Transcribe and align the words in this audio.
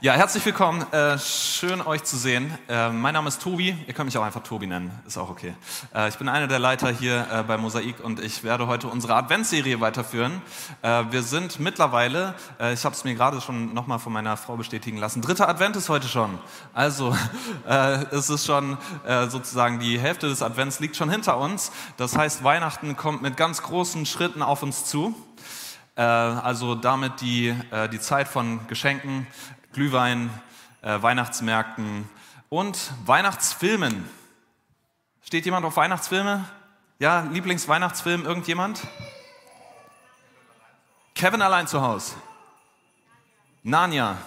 Ja, 0.00 0.14
herzlich 0.14 0.44
willkommen. 0.46 0.90
Äh, 0.90 1.18
schön 1.18 1.82
euch 1.82 2.02
zu 2.04 2.16
sehen. 2.16 2.56
Äh, 2.66 2.88
mein 2.88 3.12
Name 3.12 3.28
ist 3.28 3.42
Tobi. 3.42 3.76
Ihr 3.86 3.92
könnt 3.92 4.06
mich 4.06 4.16
auch 4.16 4.22
einfach 4.22 4.42
Tobi 4.42 4.66
nennen. 4.66 4.90
Ist 5.06 5.18
auch 5.18 5.28
okay. 5.28 5.54
Äh, 5.94 6.08
ich 6.08 6.16
bin 6.16 6.30
einer 6.30 6.46
der 6.46 6.58
Leiter 6.58 6.90
hier 6.90 7.26
äh, 7.30 7.42
bei 7.42 7.58
Mosaik 7.58 8.02
und 8.02 8.18
ich 8.18 8.42
werde 8.42 8.66
heute 8.66 8.88
unsere 8.88 9.14
Adventsserie 9.14 9.80
weiterführen. 9.80 10.40
Äh, 10.80 11.04
wir 11.10 11.22
sind 11.22 11.60
mittlerweile, 11.60 12.34
äh, 12.58 12.72
ich 12.72 12.86
habe 12.86 12.94
es 12.94 13.04
mir 13.04 13.14
gerade 13.14 13.42
schon 13.42 13.74
nochmal 13.74 13.98
von 13.98 14.14
meiner 14.14 14.38
Frau 14.38 14.56
bestätigen 14.56 14.96
lassen, 14.96 15.20
dritter 15.20 15.46
Advent 15.46 15.76
ist 15.76 15.90
heute 15.90 16.08
schon. 16.08 16.38
Also 16.72 17.14
es 18.10 18.30
ist 18.30 18.46
schon 18.46 18.78
sozusagen 19.28 19.78
die 19.78 19.98
Hälfte 19.98 20.28
des 20.28 20.42
Advents 20.42 20.80
liegt 20.80 20.96
schon 20.96 21.10
hinter 21.10 21.38
uns. 21.38 21.70
Das 21.96 22.16
heißt, 22.16 22.44
Weihnachten 22.44 22.96
kommt 22.96 23.20
mit 23.22 23.36
ganz 23.36 23.62
großen 23.62 24.06
Schritten 24.06 24.42
auf 24.42 24.62
uns 24.62 24.86
zu. 24.86 25.14
Also 25.94 26.74
damit 26.74 27.20
die, 27.20 27.54
die 27.92 28.00
Zeit 28.00 28.28
von 28.28 28.66
Geschenken, 28.66 29.26
Glühwein, 29.72 30.30
äh, 30.82 31.00
Weihnachtsmärkten 31.00 32.08
und 32.48 32.92
Weihnachtsfilmen. 33.06 34.08
Steht 35.22 35.44
jemand 35.44 35.64
auf 35.64 35.76
Weihnachtsfilme? 35.76 36.44
Ja, 36.98 37.22
Lieblingsweihnachtsfilm, 37.30 38.24
irgendjemand? 38.24 38.86
Kevin 41.14 41.42
allein 41.42 41.66
zu 41.66 41.80
Hause. 41.80 42.14
Narnia. 43.62 44.18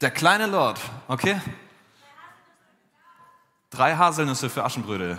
Der 0.00 0.10
kleine 0.10 0.46
Lord, 0.46 0.80
okay? 1.08 1.40
Drei 3.70 3.96
Haselnüsse 3.96 4.50
für 4.50 4.64
Aschenbrödel. 4.64 5.18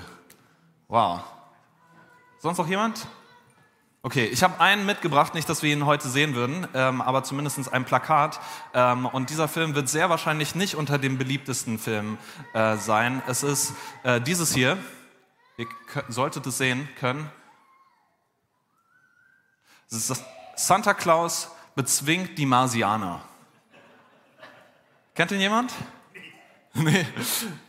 Wow. 0.87 1.23
Sonst 2.39 2.57
noch 2.57 2.67
jemand? 2.67 3.07
Okay, 4.05 4.25
ich 4.25 4.43
habe 4.43 4.59
einen 4.59 4.85
mitgebracht, 4.85 5.33
nicht, 5.33 5.49
dass 5.49 5.63
wir 5.63 5.73
ihn 5.73 5.87
heute 5.87 6.07
sehen 6.09 6.35
würden, 6.35 6.67
ähm, 6.75 7.01
aber 7.01 7.23
zumindest 7.23 7.73
ein 7.73 7.85
Plakat. 7.85 8.39
Ähm, 8.75 9.07
und 9.07 9.31
dieser 9.31 9.47
Film 9.47 9.73
wird 9.73 9.89
sehr 9.89 10.11
wahrscheinlich 10.11 10.53
nicht 10.53 10.75
unter 10.75 10.99
den 10.99 11.17
beliebtesten 11.17 11.79
Filmen 11.79 12.19
äh, 12.53 12.77
sein. 12.77 13.23
Es 13.25 13.41
ist 13.41 13.73
äh, 14.03 14.21
dieses 14.21 14.53
hier. 14.53 14.77
Ihr 15.57 15.65
solltet 16.07 16.45
es 16.45 16.59
sehen 16.59 16.87
können. 16.99 17.27
Santa 19.87 20.93
Claus 20.93 21.49
bezwingt 21.73 22.37
die 22.37 22.45
Marsianer. 22.45 23.21
Kennt 25.15 25.31
ihn 25.31 25.39
jemand? 25.39 25.73
Nee. 26.83 27.05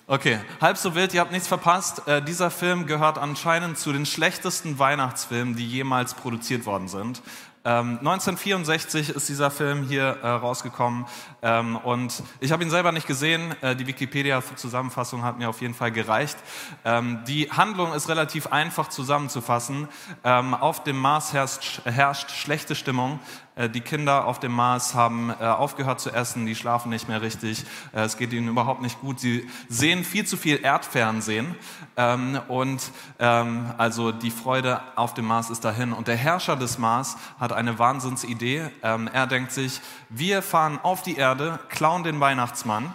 Okay, 0.09 0.41
halb 0.61 0.77
so 0.77 0.95
wild, 0.97 1.15
ihr 1.15 1.21
habt 1.21 1.31
nichts 1.31 1.47
verpasst. 1.47 2.07
Äh, 2.09 2.23
dieser 2.23 2.51
Film 2.51 2.87
gehört 2.87 3.19
anscheinend 3.19 3.79
zu 3.79 3.93
den 3.93 4.05
schlechtesten 4.05 4.81
Weihnachtsfilmen, 4.81 5.55
die 5.55 5.67
jemals 5.67 6.15
produziert 6.15 6.67
worden 6.67 6.89
sind. 6.89 7.23
1964 7.67 9.09
ähm, 9.09 9.17
ist 9.17 9.29
dieser 9.29 9.51
Film 9.51 9.89
hier 9.89 10.19
äh, 10.23 10.29
rausgekommen 10.29 11.07
ähm, 11.43 11.75
und 11.77 12.23
ich 12.39 12.53
habe 12.53 12.63
ihn 12.63 12.71
selber 12.71 12.93
nicht 12.93 13.09
gesehen. 13.09 13.61
Äh, 13.61 13.75
die 13.75 13.89
Wikipedia-Zusammenfassung 13.89 15.25
hat 15.25 15.39
mir 15.39 15.49
auf 15.49 15.61
jeden 15.61 15.75
Fall 15.75 15.91
gereicht. 15.91 16.37
Ähm, 16.85 17.25
die 17.27 17.51
Handlung 17.51 17.93
ist 17.93 18.09
relativ 18.09 18.47
einfach 18.53 18.89
zusammenzufassen. 18.89 19.89
Ähm, 20.23 20.55
auf 20.55 20.85
dem 20.85 20.97
Mars 20.97 21.33
herrscht, 21.33 21.81
herrscht 21.85 22.31
schlechte 22.31 22.77
Stimmung. 22.77 23.19
Äh, 23.57 23.69
die 23.69 23.81
Kinder 23.81 24.27
auf 24.27 24.39
dem 24.39 24.53
Mars 24.53 24.95
haben 24.95 25.31
äh, 25.31 25.45
aufgehört 25.45 25.99
zu 25.99 26.11
essen, 26.11 26.47
die 26.47 26.55
schlafen 26.55 26.91
nicht 26.91 27.09
mehr 27.09 27.23
richtig, 27.23 27.65
äh, 27.93 28.03
es 28.03 28.17
geht 28.17 28.33
ihnen 28.33 28.49
überhaupt 28.49 28.83
nicht 28.83 29.01
gut. 29.01 29.19
Sie 29.19 29.49
sehen 29.69 30.05
viel 30.05 30.27
zu 30.27 30.37
viel 30.37 30.61
Erdfernsehen 30.63 31.57
ähm, 31.97 32.39
und 32.49 32.93
ähm, 33.19 33.73
also 33.79 34.13
die 34.13 34.31
Freude 34.31 34.81
auf 34.95 35.15
dem 35.15 35.25
Mars 35.25 35.51
ist 35.51 35.65
dahin. 35.65 35.93
Und 35.93 36.07
der 36.07 36.17
Herrscher 36.17 36.57
des 36.57 36.79
Mars 36.79 37.17
hat 37.41 37.53
eine 37.53 37.79
Wahnsinnsidee. 37.79 38.71
Ähm, 38.83 39.09
er 39.13 39.27
denkt 39.27 39.53
sich, 39.53 39.81
wir 40.11 40.43
fahren 40.43 40.79
auf 40.83 41.03
die 41.03 41.17
Erde, 41.17 41.59
klauen 41.69 42.05
den 42.05 42.21
Weihnachtsmann 42.21 42.95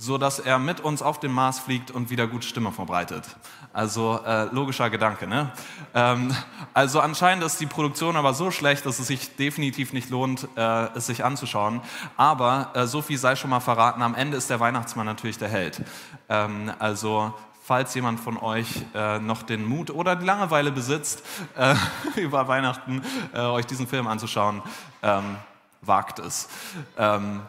so 0.00 0.16
dass 0.16 0.38
er 0.38 0.60
mit 0.60 0.80
uns 0.80 1.02
auf 1.02 1.18
den 1.18 1.32
Mars 1.32 1.58
fliegt 1.58 1.90
und 1.90 2.08
wieder 2.08 2.28
gute 2.28 2.46
Stimme 2.46 2.70
verbreitet. 2.70 3.24
Also 3.72 4.20
äh, 4.26 4.44
logischer 4.44 4.90
Gedanke. 4.90 5.26
Ne? 5.26 5.50
Ähm, 5.94 6.34
also 6.74 7.00
anscheinend 7.00 7.44
ist 7.44 7.60
die 7.60 7.66
Produktion 7.66 8.16
aber 8.16 8.34
so 8.34 8.50
schlecht, 8.50 8.86
dass 8.86 8.98
es 8.98 9.06
sich 9.06 9.36
definitiv 9.36 9.92
nicht 9.92 10.10
lohnt, 10.10 10.48
äh, 10.56 10.86
es 10.96 11.06
sich 11.06 11.24
anzuschauen. 11.24 11.80
Aber 12.16 12.70
äh, 12.74 12.86
so 12.86 13.02
viel 13.02 13.18
sei 13.18 13.36
schon 13.36 13.50
mal 13.50 13.60
verraten, 13.60 14.02
am 14.02 14.14
Ende 14.14 14.36
ist 14.36 14.50
der 14.50 14.60
Weihnachtsmann 14.60 15.06
natürlich 15.06 15.38
der 15.38 15.48
Held. 15.48 15.82
Ähm, 16.28 16.72
also 16.78 17.34
falls 17.68 17.94
jemand 17.94 18.18
von 18.18 18.38
euch 18.38 18.66
äh, 18.94 19.18
noch 19.18 19.42
den 19.42 19.66
Mut 19.66 19.90
oder 19.90 20.16
die 20.16 20.24
Langeweile 20.24 20.72
besitzt, 20.72 21.22
äh, 21.54 21.74
über 22.16 22.48
Weihnachten 22.48 23.02
äh, 23.34 23.40
euch 23.40 23.66
diesen 23.66 23.86
Film 23.86 24.06
anzuschauen, 24.06 24.62
ähm, 25.02 25.36
wagt 25.82 26.18
es. 26.18 26.48
Ähm, 26.96 27.42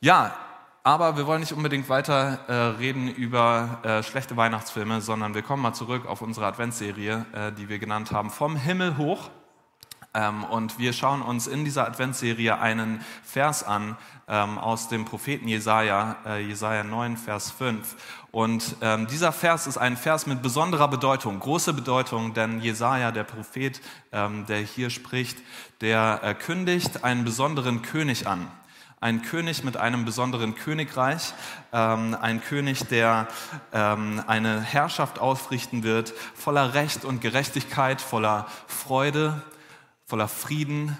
ja, 0.00 0.34
aber 0.82 1.16
wir 1.16 1.26
wollen 1.26 1.40
nicht 1.40 1.52
unbedingt 1.52 1.88
weiter 1.88 2.38
äh, 2.48 2.52
reden 2.78 3.08
über 3.08 3.80
äh, 3.82 4.02
schlechte 4.02 4.36
Weihnachtsfilme, 4.36 5.00
sondern 5.00 5.34
wir 5.34 5.42
kommen 5.42 5.62
mal 5.62 5.74
zurück 5.74 6.06
auf 6.06 6.22
unsere 6.22 6.46
Adventsserie, 6.46 7.26
äh, 7.32 7.52
die 7.52 7.68
wir 7.68 7.78
genannt 7.78 8.12
haben, 8.12 8.30
Vom 8.30 8.56
Himmel 8.56 8.96
hoch. 8.96 9.30
Ähm, 10.12 10.42
und 10.42 10.78
wir 10.78 10.92
schauen 10.92 11.22
uns 11.22 11.46
in 11.46 11.64
dieser 11.64 11.86
Adventsserie 11.86 12.58
einen 12.58 13.04
Vers 13.22 13.62
an 13.62 13.96
ähm, 14.26 14.58
aus 14.58 14.88
dem 14.88 15.04
Propheten 15.04 15.46
Jesaja, 15.46 16.16
äh, 16.26 16.44
Jesaja 16.44 16.82
9, 16.82 17.16
Vers 17.16 17.50
5. 17.50 17.96
Und 18.32 18.76
ähm, 18.80 19.06
dieser 19.06 19.32
Vers 19.32 19.66
ist 19.66 19.76
ein 19.76 19.96
Vers 19.96 20.26
mit 20.26 20.42
besonderer 20.42 20.88
Bedeutung, 20.88 21.38
große 21.38 21.74
Bedeutung, 21.74 22.34
denn 22.34 22.60
Jesaja, 22.60 23.12
der 23.12 23.24
Prophet, 23.24 23.80
ähm, 24.12 24.46
der 24.46 24.58
hier 24.58 24.90
spricht, 24.90 25.38
der 25.80 26.20
äh, 26.22 26.34
kündigt 26.34 27.04
einen 27.04 27.24
besonderen 27.24 27.82
König 27.82 28.26
an 28.26 28.50
ein 29.00 29.22
König 29.22 29.64
mit 29.64 29.78
einem 29.78 30.04
besonderen 30.04 30.54
Königreich, 30.54 31.32
ähm, 31.72 32.16
ein 32.20 32.42
König, 32.42 32.86
der 32.88 33.28
ähm, 33.72 34.22
eine 34.26 34.60
Herrschaft 34.60 35.18
aufrichten 35.18 35.82
wird, 35.82 36.12
voller 36.34 36.74
Recht 36.74 37.06
und 37.06 37.22
Gerechtigkeit, 37.22 38.02
voller 38.02 38.46
Freude, 38.66 39.42
voller 40.04 40.28
Frieden, 40.28 40.98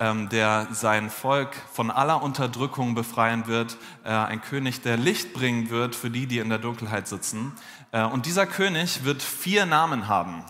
ähm, 0.00 0.30
der 0.30 0.68
sein 0.72 1.10
Volk 1.10 1.54
von 1.72 1.90
aller 1.90 2.22
Unterdrückung 2.22 2.94
befreien 2.94 3.46
wird, 3.46 3.76
äh, 4.04 4.08
ein 4.08 4.40
König, 4.40 4.80
der 4.80 4.96
Licht 4.96 5.34
bringen 5.34 5.68
wird 5.68 5.94
für 5.94 6.10
die, 6.10 6.26
die 6.26 6.38
in 6.38 6.48
der 6.48 6.58
Dunkelheit 6.58 7.06
sitzen. 7.06 7.52
Äh, 7.92 8.04
und 8.04 8.24
dieser 8.24 8.46
König 8.46 9.04
wird 9.04 9.22
vier 9.22 9.66
Namen 9.66 10.08
haben. 10.08 10.42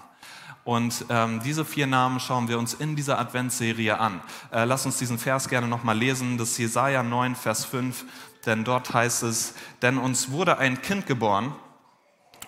Und 0.65 1.07
ähm, 1.09 1.41
diese 1.43 1.65
vier 1.65 1.87
Namen 1.87 2.21
schauen 2.21 2.49
wir 2.49 2.59
uns 2.59 2.75
in 2.75 2.95
dieser 2.95 3.19
Adventsserie 3.19 3.99
an. 3.99 4.21
Äh, 4.53 4.65
lass 4.65 4.87
uns 4.87 4.99
diesen 4.99 5.19
Vers 5.19 5.49
gerne 5.49 5.67
nochmal 5.67 5.99
lesen. 5.99 6.39
Das 6.39 6.57
Jesaja 6.57 7.03
9, 7.03 7.35
Vers 7.35 7.65
5. 7.65 8.05
Denn 8.47 8.65
dort 8.65 8.93
heißt 8.93 9.25
es, 9.25 9.55
denn 9.83 9.99
uns 9.99 10.31
wurde 10.31 10.59
ein 10.59 10.83
Kind 10.83 11.07
geboren, 11.07 11.55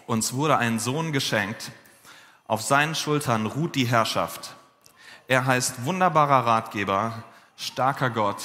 uns 0.06 0.32
wurde 0.32 0.58
ein 0.58 0.78
Sohn 0.78 1.12
geschenkt, 1.12 1.70
auf 2.46 2.62
seinen 2.62 2.94
Schultern 2.94 3.46
ruht 3.46 3.74
die 3.74 3.86
Herrschaft. 3.86 4.56
Er 5.28 5.46
heißt 5.46 5.84
wunderbarer 5.84 6.46
Ratgeber, 6.46 7.24
starker 7.56 8.10
Gott, 8.10 8.42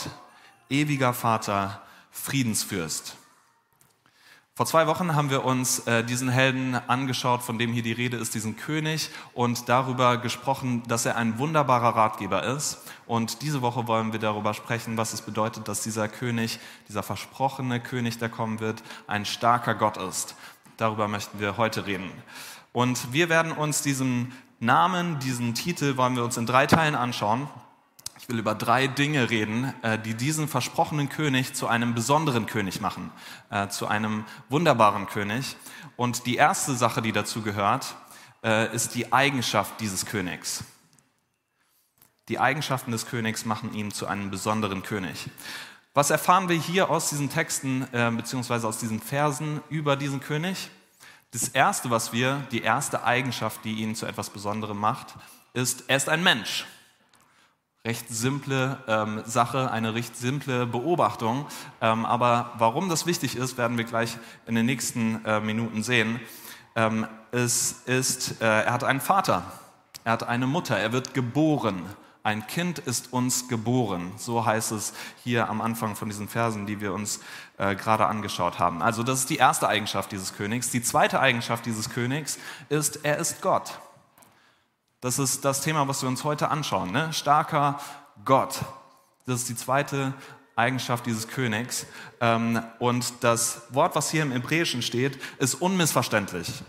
ewiger 0.70 1.14
Vater, 1.14 1.82
Friedensfürst. 2.12 3.18
Vor 4.60 4.66
zwei 4.66 4.88
Wochen 4.88 5.16
haben 5.16 5.30
wir 5.30 5.46
uns 5.46 5.88
äh, 5.88 6.04
diesen 6.04 6.28
Helden 6.28 6.76
angeschaut, 6.76 7.44
von 7.44 7.58
dem 7.58 7.72
hier 7.72 7.82
die 7.82 7.94
Rede 7.94 8.18
ist, 8.18 8.36
diesen 8.36 8.58
König, 8.58 9.10
und 9.34 9.70
darüber 9.70 10.18
gesprochen, 10.18 10.84
dass 10.86 11.06
er 11.06 11.16
ein 11.16 11.40
wunderbarer 11.40 11.96
Ratgeber 11.96 12.44
ist. 12.44 12.80
Und 13.08 13.42
diese 13.42 13.62
Woche 13.62 13.88
wollen 13.88 14.12
wir 14.12 14.20
darüber 14.20 14.54
sprechen, 14.54 14.98
was 14.98 15.14
es 15.14 15.22
bedeutet, 15.22 15.70
dass 15.70 15.84
dieser 15.84 16.10
König, 16.10 16.60
dieser 16.90 17.04
versprochene 17.04 17.80
König, 17.80 18.18
der 18.18 18.28
kommen 18.28 18.60
wird, 18.60 18.84
ein 19.08 19.24
starker 19.24 19.76
Gott 19.76 19.96
ist. 19.96 20.36
Darüber 20.76 21.08
möchten 21.08 21.40
wir 21.40 21.56
heute 21.56 21.86
reden. 21.86 22.12
Und 22.74 23.14
wir 23.14 23.30
werden 23.30 23.54
uns 23.54 23.82
diesen 23.82 24.34
Namen, 24.60 25.20
diesen 25.20 25.54
Titel, 25.54 25.96
wollen 25.96 26.18
wir 26.18 26.26
uns 26.26 26.36
in 26.36 26.46
drei 26.46 26.68
Teilen 26.68 26.96
anschauen 26.96 27.48
will 28.30 28.40
über 28.40 28.56
drei 28.56 28.88
Dinge 28.88 29.30
reden, 29.30 29.74
äh, 29.82 29.98
die 29.98 30.14
diesen 30.14 30.48
versprochenen 30.48 31.10
König 31.10 31.56
zu 31.56 31.68
einem 31.68 31.96
besonderen 31.96 32.46
König 32.46 32.80
machen, 32.80 33.12
äh, 33.50 33.68
zu 33.70 33.88
einem 33.88 34.24
wunderbaren 34.50 35.08
König. 35.08 35.58
Und 35.98 36.26
die 36.26 36.36
erste 36.36 36.76
Sache, 36.76 37.02
die 37.02 37.12
dazu 37.12 37.42
gehört, 37.42 37.96
äh, 38.44 38.74
ist 38.74 38.96
die 38.96 39.12
Eigenschaft 39.12 39.82
dieses 39.82 40.06
Königs. 40.06 40.64
Die 42.30 42.40
Eigenschaften 42.40 42.92
des 42.92 43.08
Königs 43.08 43.46
machen 43.46 43.74
ihn 43.74 43.92
zu 43.92 44.06
einem 44.06 44.30
besonderen 44.30 44.84
König. 44.84 45.30
Was 45.96 46.12
erfahren 46.12 46.48
wir 46.48 46.56
hier 46.56 46.92
aus 46.92 47.10
diesen 47.10 47.32
Texten 47.32 47.88
beziehungsweise 47.92 48.68
aus 48.68 48.78
diesen 48.78 49.02
Versen 49.02 49.62
über 49.70 49.96
diesen 49.96 50.20
König? 50.20 50.70
Das 51.32 51.48
erste, 51.48 51.90
was 51.90 52.14
wir, 52.14 52.46
die 52.52 52.62
erste 52.62 53.04
Eigenschaft, 53.04 53.66
die 53.66 53.82
ihn 53.82 53.96
zu 53.96 54.06
etwas 54.06 54.30
Besonderem 54.30 54.78
macht, 54.78 55.16
ist, 55.54 55.86
er 55.88 55.98
ist 55.98 56.08
ein 56.08 56.22
Mensch 56.22 56.68
recht 57.86 58.10
simple 58.10 58.78
ähm, 58.88 59.22
Sache, 59.26 59.72
eine 59.72 59.94
recht 59.94 60.16
simple 60.16 60.66
Beobachtung. 60.66 61.46
Ähm, 61.82 62.06
aber 62.06 62.52
warum 62.58 62.90
das 62.90 63.06
wichtig 63.06 63.36
ist, 63.36 63.58
werden 63.58 63.78
wir 63.78 63.86
gleich 63.86 64.18
in 64.46 64.56
den 64.56 64.66
nächsten 64.66 65.24
äh, 65.26 65.40
Minuten 65.40 65.84
sehen. 65.84 66.20
Ähm, 66.76 67.08
es 67.32 67.84
ist, 67.86 68.42
äh, 68.42 68.46
er 68.46 68.74
hat 68.74 68.84
einen 68.84 69.02
Vater, 69.02 69.44
er 70.04 70.14
hat 70.14 70.24
eine 70.24 70.48
Mutter, 70.48 70.78
er 70.78 70.92
wird 70.92 71.14
geboren 71.14 71.86
ein 72.24 72.46
Kind 72.48 72.80
ist 72.80 73.14
uns 73.14 73.48
geboren. 73.48 74.12
So 74.18 74.46
heißt 74.46 74.72
es 74.74 74.94
hier 75.24 75.50
am 75.50 75.62
Anfang 75.62 75.96
von 75.96 76.10
diesen 76.10 76.28
Versen, 76.28 76.66
die 76.66 76.82
wir 76.82 76.94
uns 76.94 77.22
äh, 77.58 77.76
gerade 77.76 78.06
angeschaut 78.08 78.60
haben. 78.60 78.82
Also 78.82 79.04
das 79.04 79.22
ist 79.22 79.30
die 79.30 79.38
erste 79.38 79.68
Eigenschaft 79.68 80.12
dieses 80.12 80.36
Königs. 80.36 80.70
Die 80.70 80.84
zweite 80.84 81.20
Eigenschaft 81.20 81.66
dieses 81.66 81.90
Königs 81.90 82.38
ist, 82.68 83.04
er 83.04 83.18
ist 83.18 83.42
Gott. 83.42 83.80
Das 85.02 85.18
ist 85.18 85.46
das 85.46 85.62
Thema, 85.62 85.88
was 85.88 86.02
wir 86.02 86.10
uns 86.10 86.24
heute 86.24 86.50
anschauen. 86.50 86.92
Ne? 86.92 87.14
Starker 87.14 87.80
Gott. 88.26 88.60
Das 89.26 89.42
ist 89.42 89.50
die 89.50 89.56
zweite 89.56 90.14
Eigenschaft 90.58 91.06
dieses 91.06 91.28
Königs. 91.28 91.86
Ähm, 92.20 92.62
und 92.80 93.14
das 93.22 93.62
Wort, 93.70 93.96
was 93.96 94.12
hier 94.12 94.24
im 94.24 94.32
Hebräischen 94.32 94.82
steht, 94.82 95.18
ist 95.38 95.56
unmissverständlich. 95.56 96.64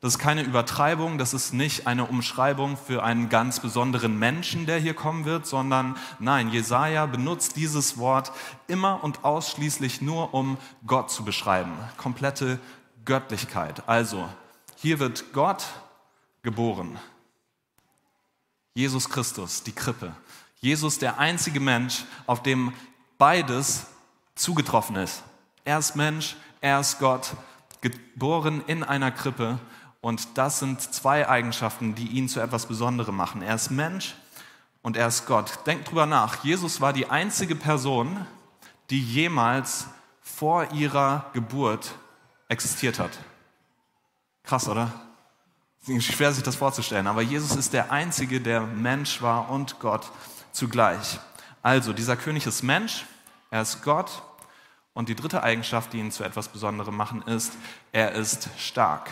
Das 0.00 0.14
ist 0.14 0.18
keine 0.18 0.42
Übertreibung, 0.42 1.16
das 1.16 1.32
ist 1.32 1.54
nicht 1.54 1.86
eine 1.86 2.04
Umschreibung 2.04 2.76
für 2.76 3.02
einen 3.02 3.30
ganz 3.30 3.60
besonderen 3.60 4.18
Menschen, 4.18 4.66
der 4.66 4.78
hier 4.78 4.92
kommen 4.92 5.24
wird, 5.24 5.46
sondern 5.46 5.96
nein, 6.18 6.50
Jesaja 6.50 7.06
benutzt 7.06 7.56
dieses 7.56 7.96
Wort 7.96 8.30
immer 8.66 9.02
und 9.02 9.24
ausschließlich 9.24 10.02
nur, 10.02 10.34
um 10.34 10.58
Gott 10.86 11.10
zu 11.10 11.24
beschreiben. 11.24 11.72
Komplette 11.96 12.58
Göttlichkeit. 13.06 13.88
Also, 13.88 14.28
hier 14.76 14.98
wird 14.98 15.32
Gott 15.32 15.64
geboren. 16.42 16.98
Jesus 18.74 19.08
Christus, 19.08 19.62
die 19.62 19.72
Krippe. 19.72 20.14
Jesus, 20.60 20.98
der 20.98 21.18
einzige 21.18 21.60
Mensch, 21.60 22.04
auf 22.26 22.42
dem 22.42 22.72
beides 23.18 23.86
zugetroffen 24.34 24.96
ist. 24.96 25.22
Er 25.64 25.78
ist 25.78 25.94
Mensch, 25.94 26.36
er 26.60 26.80
ist 26.80 26.98
Gott, 26.98 27.34
geboren 27.80 28.62
in 28.66 28.82
einer 28.82 29.10
Krippe 29.10 29.58
und 30.00 30.36
das 30.36 30.58
sind 30.58 30.80
zwei 30.80 31.28
Eigenschaften, 31.28 31.94
die 31.94 32.08
ihn 32.08 32.28
zu 32.28 32.40
etwas 32.40 32.66
Besonderem 32.66 33.16
machen. 33.16 33.42
Er 33.42 33.54
ist 33.54 33.70
Mensch 33.70 34.14
und 34.82 34.96
er 34.96 35.06
ist 35.06 35.26
Gott. 35.26 35.60
Denkt 35.66 35.90
drüber 35.90 36.06
nach. 36.06 36.44
Jesus 36.44 36.80
war 36.80 36.92
die 36.92 37.08
einzige 37.08 37.54
Person, 37.54 38.26
die 38.90 39.00
jemals 39.00 39.86
vor 40.20 40.72
ihrer 40.72 41.30
Geburt 41.32 41.94
existiert 42.48 42.98
hat. 42.98 43.12
Krass, 44.42 44.68
oder? 44.68 44.92
Schwer 46.00 46.32
sich 46.32 46.42
das 46.42 46.56
vorzustellen, 46.56 47.06
aber 47.06 47.22
Jesus 47.22 47.56
ist 47.56 47.72
der 47.72 47.92
Einzige, 47.92 48.40
der 48.40 48.62
Mensch 48.62 49.20
war 49.20 49.50
und 49.50 49.78
Gott 49.80 50.10
zugleich. 50.52 51.18
Also, 51.62 51.92
dieser 51.92 52.16
König 52.16 52.46
ist 52.46 52.62
Mensch, 52.62 53.04
er 53.50 53.62
ist 53.62 53.82
Gott 53.82 54.22
und 54.94 55.08
die 55.08 55.14
dritte 55.14 55.42
Eigenschaft, 55.42 55.92
die 55.92 55.98
ihn 55.98 56.10
zu 56.10 56.24
etwas 56.24 56.48
Besonderem 56.48 56.96
machen, 56.96 57.22
ist, 57.22 57.52
er 57.92 58.12
ist 58.12 58.48
stark. 58.56 59.10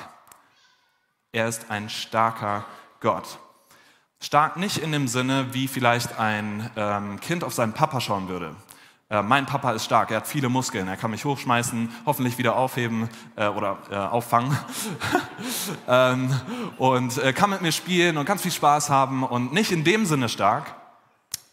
Er 1.33 1.49
ist 1.49 1.71
ein 1.71 1.89
starker 1.91 2.65
Gott. 3.01 3.39
Stark 4.21 4.57
nicht 4.57 4.79
in 4.79 4.93
dem 4.93 5.09
Sinne, 5.09 5.53
wie 5.53 5.67
vielleicht 5.69 6.19
ein 6.19 6.71
ähm, 6.77 7.19
Kind 7.21 7.43
auf 7.43 7.53
seinen 7.53 7.73
Papa 7.73 8.01
schauen 8.01 8.29
würde. 8.29 8.55
Äh, 9.13 9.23
mein 9.23 9.45
Papa 9.45 9.73
ist 9.73 9.85
stark, 9.85 10.11
er 10.11 10.19
hat 10.19 10.27
viele 10.27 10.49
Muskeln, 10.49 10.89
er 10.89 10.97
kann 10.97 11.11
mich 11.11 11.27
hochschmeißen, 11.27 11.91
hoffentlich 12.07 12.39
wieder 12.39 12.57
aufheben 12.57 13.11
äh, 13.37 13.47
oder 13.47 13.77
äh, 13.91 13.95
auffangen 13.95 14.57
ähm, 15.87 16.35
und 16.79 17.19
äh, 17.19 17.35
kann 17.35 17.51
mit 17.51 17.61
mir 17.61 17.73
spielen 17.73 18.17
und 18.17 18.25
ganz 18.25 18.41
viel 18.41 18.51
Spaß 18.51 18.89
haben 18.89 19.23
und 19.23 19.53
nicht 19.53 19.71
in 19.71 19.85
dem 19.85 20.07
Sinne 20.07 20.31
stark, 20.31 20.75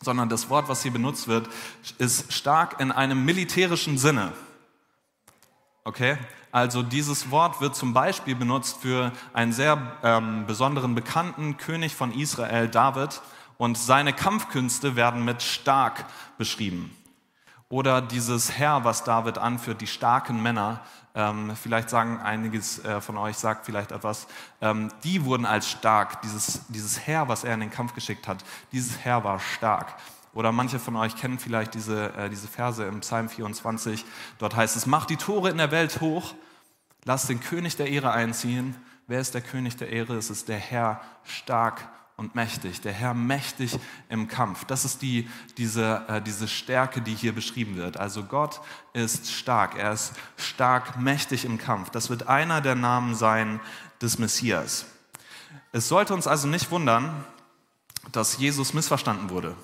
sondern 0.01 0.29
das 0.29 0.49
Wort, 0.49 0.69
was 0.69 0.83
hier 0.83 0.93
benutzt 0.93 1.27
wird, 1.27 1.49
ist 1.97 2.31
stark 2.31 2.79
in 2.79 2.93
einem 2.93 3.25
militärischen 3.25 3.97
Sinne. 3.97 4.31
Okay? 5.83 6.17
Also 6.53 6.81
dieses 6.81 7.29
Wort 7.29 7.59
wird 7.59 7.75
zum 7.75 7.93
Beispiel 7.93 8.35
benutzt 8.35 8.77
für 8.81 9.11
einen 9.33 9.51
sehr 9.51 9.97
ähm, 10.01 10.45
besonderen 10.47 10.95
bekannten 10.95 11.57
König 11.57 11.93
von 11.93 12.13
Israel, 12.13 12.69
David, 12.69 13.21
und 13.57 13.77
seine 13.77 14.13
Kampfkünste 14.13 14.95
werden 14.95 15.25
mit 15.25 15.41
stark 15.41 16.05
beschrieben. 16.37 16.95
Oder 17.71 18.01
dieses 18.01 18.57
Herr, 18.57 18.83
was 18.83 19.03
David 19.03 19.37
anführt, 19.37 19.79
die 19.79 19.87
starken 19.87 20.41
Männer, 20.41 20.81
ähm, 21.13 21.55
vielleicht 21.55 21.91
sagen 21.91 22.19
einiges 22.19 22.83
äh, 22.83 22.99
von 22.99 23.15
euch, 23.15 23.37
sagt 23.37 23.67
vielleicht 23.67 23.91
etwas, 23.91 24.25
ähm, 24.59 24.91
die 25.03 25.23
wurden 25.23 25.45
als 25.45 25.69
stark, 25.69 26.23
dieses, 26.23 26.65
dieses 26.69 27.05
Herr, 27.05 27.27
was 27.27 27.43
er 27.43 27.53
in 27.53 27.59
den 27.59 27.69
Kampf 27.69 27.93
geschickt 27.93 28.27
hat, 28.27 28.43
dieses 28.71 28.97
Herr 28.97 29.23
war 29.23 29.39
stark. 29.39 29.93
Oder 30.33 30.51
manche 30.51 30.79
von 30.79 30.95
euch 30.95 31.15
kennen 31.15 31.37
vielleicht 31.37 31.75
diese, 31.75 32.11
äh, 32.13 32.29
diese 32.29 32.47
Verse 32.47 32.83
im 32.83 33.01
Psalm 33.01 33.29
24. 33.29 34.03
Dort 34.39 34.55
heißt 34.55 34.75
es, 34.75 34.87
mach 34.87 35.05
die 35.05 35.17
Tore 35.17 35.51
in 35.51 35.57
der 35.57 35.69
Welt 35.69 36.01
hoch, 36.01 36.33
lass 37.05 37.27
den 37.27 37.39
König 37.39 37.75
der 37.77 37.89
Ehre 37.89 38.11
einziehen. 38.11 38.75
Wer 39.05 39.19
ist 39.19 39.35
der 39.35 39.41
König 39.41 39.77
der 39.77 39.89
Ehre? 39.89 40.15
Es 40.15 40.31
ist 40.31 40.49
der 40.49 40.57
Herr 40.57 41.01
stark 41.23 41.87
und 42.19 42.35
mächtig, 42.35 42.81
der 42.81 42.91
Herr 42.91 43.13
mächtig 43.13 43.79
im 44.09 44.27
Kampf. 44.27 44.65
Das 44.65 44.83
ist 44.83 45.01
die, 45.01 45.29
diese, 45.57 46.05
äh, 46.09 46.21
diese 46.21 46.49
Stärke, 46.49 47.01
die 47.01 47.15
hier 47.15 47.33
beschrieben 47.33 47.77
wird. 47.77 47.97
Also 47.97 48.23
Gott 48.23 48.59
ist 48.91 49.31
stark, 49.31 49.77
er 49.77 49.93
ist 49.93 50.13
stark, 50.35 50.99
mächtig 50.99 51.45
im 51.45 51.57
Kampf. 51.57 51.89
Das 51.89 52.09
wird 52.09 52.27
einer 52.27 52.59
der 52.59 52.75
Namen 52.75 53.15
sein 53.15 53.61
des 54.01 54.19
Messias. 54.19 54.85
Es 55.71 55.87
sollte 55.87 56.13
uns 56.13 56.27
also 56.27 56.47
nicht 56.47 56.69
wundern, 56.71 57.23
dass 58.11 58.37
Jesus 58.37 58.73
missverstanden 58.73 59.29
wurde. 59.29 59.55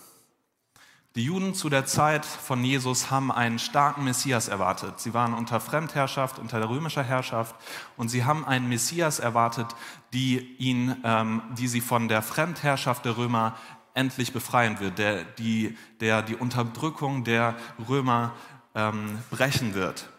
Die 1.16 1.24
Juden 1.24 1.54
zu 1.54 1.70
der 1.70 1.86
Zeit 1.86 2.26
von 2.26 2.62
Jesus 2.66 3.10
haben 3.10 3.32
einen 3.32 3.58
starken 3.58 4.04
Messias 4.04 4.50
erwartet. 4.50 5.00
Sie 5.00 5.14
waren 5.14 5.34
unter 5.34 5.62
Fremdherrschaft, 5.62 6.40
unter 6.40 6.68
römischer 6.70 7.04
Herrschaft 7.04 7.56
und 7.96 8.10
sie 8.10 8.26
haben 8.26 8.46
einen 8.46 8.68
Messias 8.68 9.20
erwartet, 9.20 9.68
die, 10.12 10.40
ihn, 10.58 10.98
ähm, 11.06 11.42
die 11.58 11.70
sie 11.70 11.80
von 11.80 12.10
der 12.10 12.22
Fremdherrschaft 12.22 13.06
der 13.06 13.16
Römer 13.16 13.56
endlich 13.94 14.34
befreien 14.34 14.82
wird, 14.82 14.98
der 14.98 15.24
die, 15.24 15.78
der 16.02 16.22
die 16.22 16.36
Unterdrückung 16.36 17.24
der 17.24 17.56
Römer 17.88 18.34
ähm, 18.76 19.20
brechen 19.30 19.74
wird, 19.74 20.10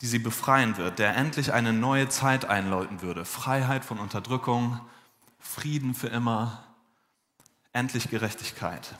die 0.00 0.06
sie 0.06 0.18
befreien 0.18 0.76
wird, 0.76 0.98
der 0.98 1.16
endlich 1.16 1.52
eine 1.52 1.72
neue 1.72 2.08
Zeit 2.08 2.46
einläuten 2.46 3.00
würde. 3.00 3.24
Freiheit 3.24 3.84
von 3.84 4.00
Unterdrückung, 4.00 4.80
Frieden 5.38 5.94
für 5.94 6.08
immer, 6.08 6.64
endlich 7.72 8.10
Gerechtigkeit. 8.10 8.96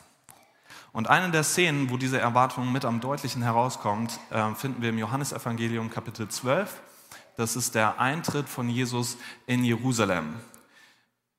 Und 0.93 1.09
eine 1.09 1.31
der 1.31 1.43
Szenen, 1.43 1.91
wo 1.91 1.97
diese 1.97 2.21
Erwartung 2.21 2.71
mit 2.71 2.85
am 2.85 3.01
deutlichen 3.01 3.43
herauskommt, 3.43 4.21
äh, 4.31 4.55
finden 4.55 4.83
wir 4.83 4.91
im 4.91 4.99
Johannesevangelium 4.99 5.91
Kapitel 5.91 6.29
12. 6.29 6.83
Das 7.37 7.57
ist 7.57 7.75
der 7.75 7.99
Eintritt 7.99 8.49
von 8.49 8.69
Jesus 8.69 9.17
in 9.47 9.65
Jerusalem. 9.65 10.35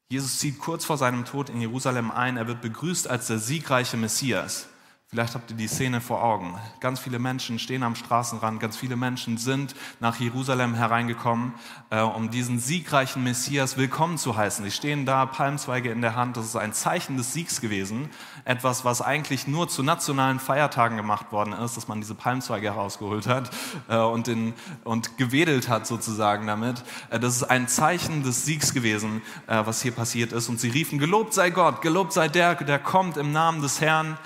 Jesus 0.10 0.40
zieht 0.40 0.60
kurz 0.60 0.86
vor 0.86 0.98
seinem 0.98 1.26
Tod 1.26 1.50
in 1.50 1.62
Jerusalem 1.62 2.10
ein. 2.10 2.38
Er 2.38 2.48
wird 2.48 2.62
begrüßt 2.62 3.08
als 3.08 3.28
der 3.28 3.38
siegreiche 3.38 3.98
Messias. 3.98 4.68
Vielleicht 5.14 5.36
habt 5.36 5.52
ihr 5.52 5.58
die 5.58 5.68
Szene 5.68 6.02
vor 6.02 6.24
Augen. 6.24 6.56
Ganz 6.80 7.00
viele 7.00 7.20
Menschen 7.20 7.60
stehen 7.60 7.84
am 7.84 7.94
Straßenrand, 7.94 8.60
ganz 8.60 8.76
viele 8.76 8.96
Menschen 8.96 9.38
sind 9.38 9.76
nach 10.00 10.20
Jerusalem 10.20 10.74
hereingekommen, 10.74 11.54
äh, 11.92 12.00
um 12.00 12.32
diesen 12.32 12.58
siegreichen 12.58 13.24
Messias 13.24 13.78
willkommen 13.78 14.18
zu 14.18 14.36
heißen. 14.36 14.66
Sie 14.66 14.72
stehen 14.72 15.06
da, 15.06 15.28
Palmzweige 15.28 15.92
in 15.92 16.02
der 16.02 16.16
Hand. 16.16 16.36
Das 16.36 16.46
ist 16.46 16.56
ein 16.56 16.74
Zeichen 16.74 17.16
des 17.16 17.32
Siegs 17.32 17.62
gewesen. 17.62 18.10
Etwas, 18.44 18.86
was 18.86 19.04
eigentlich 19.04 19.46
nur 19.46 19.70
zu 19.70 19.84
nationalen 19.84 20.40
Feiertagen 20.40 20.98
gemacht 20.98 21.32
worden 21.32 21.54
ist, 21.54 21.78
dass 21.78 21.88
man 21.88 22.02
diese 22.02 22.16
Palmzweige 22.16 22.74
herausgeholt 22.74 23.28
hat 23.28 23.52
äh, 23.90 23.98
und, 23.98 24.28
in, 24.28 24.56
und 24.84 25.20
gewedelt 25.20 25.70
hat 25.70 25.86
sozusagen 25.86 26.48
damit. 26.48 26.84
Äh, 27.12 27.20
das 27.20 27.36
ist 27.36 27.44
ein 27.44 27.68
Zeichen 27.68 28.24
des 28.24 28.46
Siegs 28.46 28.74
gewesen, 28.74 29.22
äh, 29.46 29.62
was 29.64 29.84
hier 29.84 29.92
passiert 29.92 30.32
ist. 30.32 30.50
Und 30.50 30.60
sie 30.60 30.70
riefen, 30.70 30.98
gelobt 30.98 31.36
sei 31.36 31.52
Gott, 31.52 31.84
gelobt 31.84 32.14
sei 32.14 32.30
der, 32.30 32.56
der 32.56 32.80
kommt 32.80 33.18
im 33.18 33.32
Namen 33.32 33.62
des 33.62 33.80
Herrn. 33.80 34.18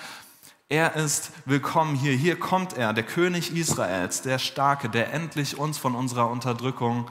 Er 0.69 0.97
ist 0.97 1.31
willkommen 1.45 1.95
hier. 1.95 2.11
Hier 2.11 2.37
kommt 2.37 2.73
er, 2.73 2.91
der 2.91 3.05
König 3.05 3.55
Israels, 3.55 4.21
der 4.21 4.37
Starke, 4.37 4.89
der 4.89 5.13
endlich 5.13 5.57
uns 5.57 5.77
von 5.77 5.95
unserer 5.95 6.29
Unterdrückung 6.29 7.09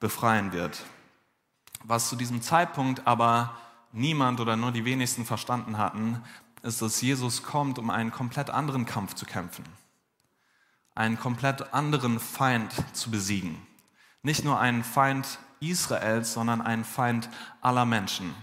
befreien 0.00 0.52
wird. 0.52 0.84
Was 1.84 2.10
zu 2.10 2.16
diesem 2.16 2.42
Zeitpunkt 2.42 3.06
aber 3.06 3.56
niemand 3.92 4.38
oder 4.40 4.56
nur 4.56 4.70
die 4.70 4.84
wenigsten 4.84 5.24
verstanden 5.24 5.78
hatten, 5.78 6.22
ist, 6.62 6.82
dass 6.82 7.00
Jesus 7.00 7.42
kommt, 7.42 7.78
um 7.78 7.88
einen 7.88 8.12
komplett 8.12 8.50
anderen 8.50 8.84
Kampf 8.84 9.14
zu 9.14 9.24
kämpfen. 9.24 9.64
Einen 10.94 11.18
komplett 11.18 11.72
anderen 11.72 12.20
Feind 12.20 12.74
zu 12.92 13.10
besiegen. 13.10 13.66
Nicht 14.22 14.44
nur 14.44 14.60
einen 14.60 14.84
Feind 14.84 15.38
Israels, 15.60 16.34
sondern 16.34 16.60
einen 16.60 16.84
Feind 16.84 17.30
aller 17.62 17.86
Menschen. 17.86 18.34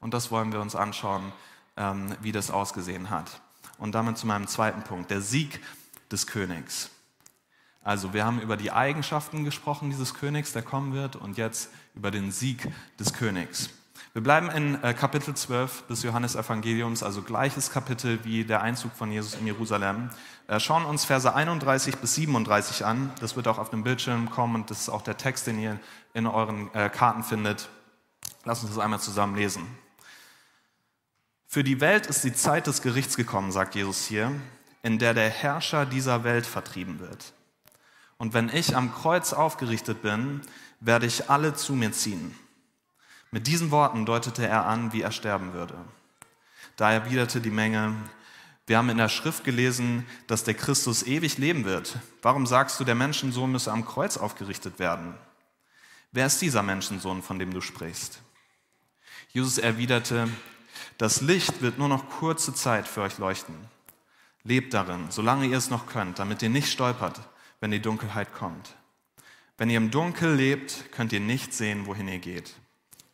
Und 0.00 0.14
das 0.14 0.30
wollen 0.30 0.50
wir 0.50 0.62
uns 0.62 0.74
anschauen, 0.74 1.30
ähm, 1.76 2.16
wie 2.22 2.32
das 2.32 2.50
ausgesehen 2.50 3.10
hat. 3.10 3.42
Und 3.78 3.94
damit 3.94 4.18
zu 4.18 4.26
meinem 4.26 4.46
zweiten 4.46 4.82
Punkt, 4.82 5.10
der 5.10 5.20
Sieg 5.20 5.60
des 6.10 6.26
Königs. 6.26 6.90
Also 7.82 8.12
wir 8.12 8.24
haben 8.24 8.40
über 8.40 8.56
die 8.56 8.72
Eigenschaften 8.72 9.44
gesprochen 9.44 9.90
dieses 9.90 10.14
Königs, 10.14 10.52
der 10.52 10.62
kommen 10.62 10.92
wird, 10.92 11.14
und 11.14 11.36
jetzt 11.36 11.70
über 11.94 12.10
den 12.10 12.32
Sieg 12.32 12.68
des 12.98 13.12
Königs. 13.12 13.70
Wir 14.12 14.22
bleiben 14.22 14.50
in 14.50 14.82
äh, 14.82 14.94
Kapitel 14.94 15.34
12 15.34 15.88
des 15.88 16.02
Johannesevangeliums, 16.02 17.02
also 17.02 17.22
gleiches 17.22 17.70
Kapitel 17.70 18.18
wie 18.24 18.44
der 18.44 18.62
Einzug 18.62 18.92
von 18.94 19.12
Jesus 19.12 19.34
in 19.34 19.46
Jerusalem. 19.46 20.10
Äh, 20.48 20.58
schauen 20.58 20.84
uns 20.86 21.04
Verse 21.04 21.32
31 21.32 21.98
bis 21.98 22.14
37 22.14 22.84
an. 22.84 23.12
Das 23.20 23.36
wird 23.36 23.46
auch 23.46 23.58
auf 23.58 23.68
dem 23.70 23.84
Bildschirm 23.84 24.30
kommen 24.30 24.54
und 24.54 24.70
das 24.70 24.80
ist 24.80 24.88
auch 24.88 25.02
der 25.02 25.18
Text, 25.18 25.46
den 25.46 25.58
ihr 25.58 25.78
in 26.14 26.26
euren 26.26 26.72
äh, 26.74 26.88
Karten 26.88 27.22
findet. 27.24 27.68
Lass 28.44 28.62
uns 28.62 28.74
das 28.74 28.82
einmal 28.82 29.00
zusammen 29.00 29.36
lesen. 29.36 29.66
Für 31.56 31.64
die 31.64 31.80
Welt 31.80 32.04
ist 32.06 32.22
die 32.22 32.34
Zeit 32.34 32.66
des 32.66 32.82
Gerichts 32.82 33.16
gekommen, 33.16 33.50
sagt 33.50 33.76
Jesus 33.76 34.04
hier, 34.04 34.30
in 34.82 34.98
der 34.98 35.14
der 35.14 35.30
Herrscher 35.30 35.86
dieser 35.86 36.22
Welt 36.22 36.44
vertrieben 36.44 37.00
wird. 37.00 37.32
Und 38.18 38.34
wenn 38.34 38.50
ich 38.50 38.76
am 38.76 38.94
Kreuz 38.94 39.32
aufgerichtet 39.32 40.02
bin, 40.02 40.42
werde 40.80 41.06
ich 41.06 41.30
alle 41.30 41.54
zu 41.54 41.72
mir 41.72 41.92
ziehen. 41.92 42.38
Mit 43.30 43.46
diesen 43.46 43.70
Worten 43.70 44.04
deutete 44.04 44.46
er 44.46 44.66
an, 44.66 44.92
wie 44.92 45.00
er 45.00 45.12
sterben 45.12 45.54
würde. 45.54 45.76
Da 46.76 46.92
erwiderte 46.92 47.40
die 47.40 47.50
Menge, 47.50 47.94
wir 48.66 48.76
haben 48.76 48.90
in 48.90 48.98
der 48.98 49.08
Schrift 49.08 49.42
gelesen, 49.42 50.04
dass 50.26 50.44
der 50.44 50.52
Christus 50.52 51.04
ewig 51.04 51.38
leben 51.38 51.64
wird. 51.64 51.96
Warum 52.20 52.46
sagst 52.46 52.78
du, 52.78 52.84
der 52.84 52.94
Menschensohn 52.94 53.50
müsse 53.50 53.72
am 53.72 53.86
Kreuz 53.86 54.18
aufgerichtet 54.18 54.78
werden? 54.78 55.14
Wer 56.12 56.26
ist 56.26 56.42
dieser 56.42 56.62
Menschensohn, 56.62 57.22
von 57.22 57.38
dem 57.38 57.54
du 57.54 57.62
sprichst? 57.62 58.20
Jesus 59.32 59.56
erwiderte, 59.56 60.28
das 60.98 61.20
Licht 61.20 61.62
wird 61.62 61.78
nur 61.78 61.88
noch 61.88 62.08
kurze 62.08 62.54
Zeit 62.54 62.88
für 62.88 63.02
euch 63.02 63.18
leuchten. 63.18 63.54
Lebt 64.44 64.74
darin, 64.74 65.06
solange 65.10 65.46
ihr 65.46 65.58
es 65.58 65.70
noch 65.70 65.86
könnt, 65.86 66.18
damit 66.18 66.42
ihr 66.42 66.50
nicht 66.50 66.70
stolpert, 66.70 67.20
wenn 67.60 67.70
die 67.70 67.82
Dunkelheit 67.82 68.32
kommt. 68.32 68.76
Wenn 69.58 69.70
ihr 69.70 69.78
im 69.78 69.90
Dunkel 69.90 70.34
lebt, 70.34 70.92
könnt 70.92 71.12
ihr 71.12 71.20
nicht 71.20 71.54
sehen, 71.54 71.86
wohin 71.86 72.08
ihr 72.08 72.18
geht. 72.18 72.54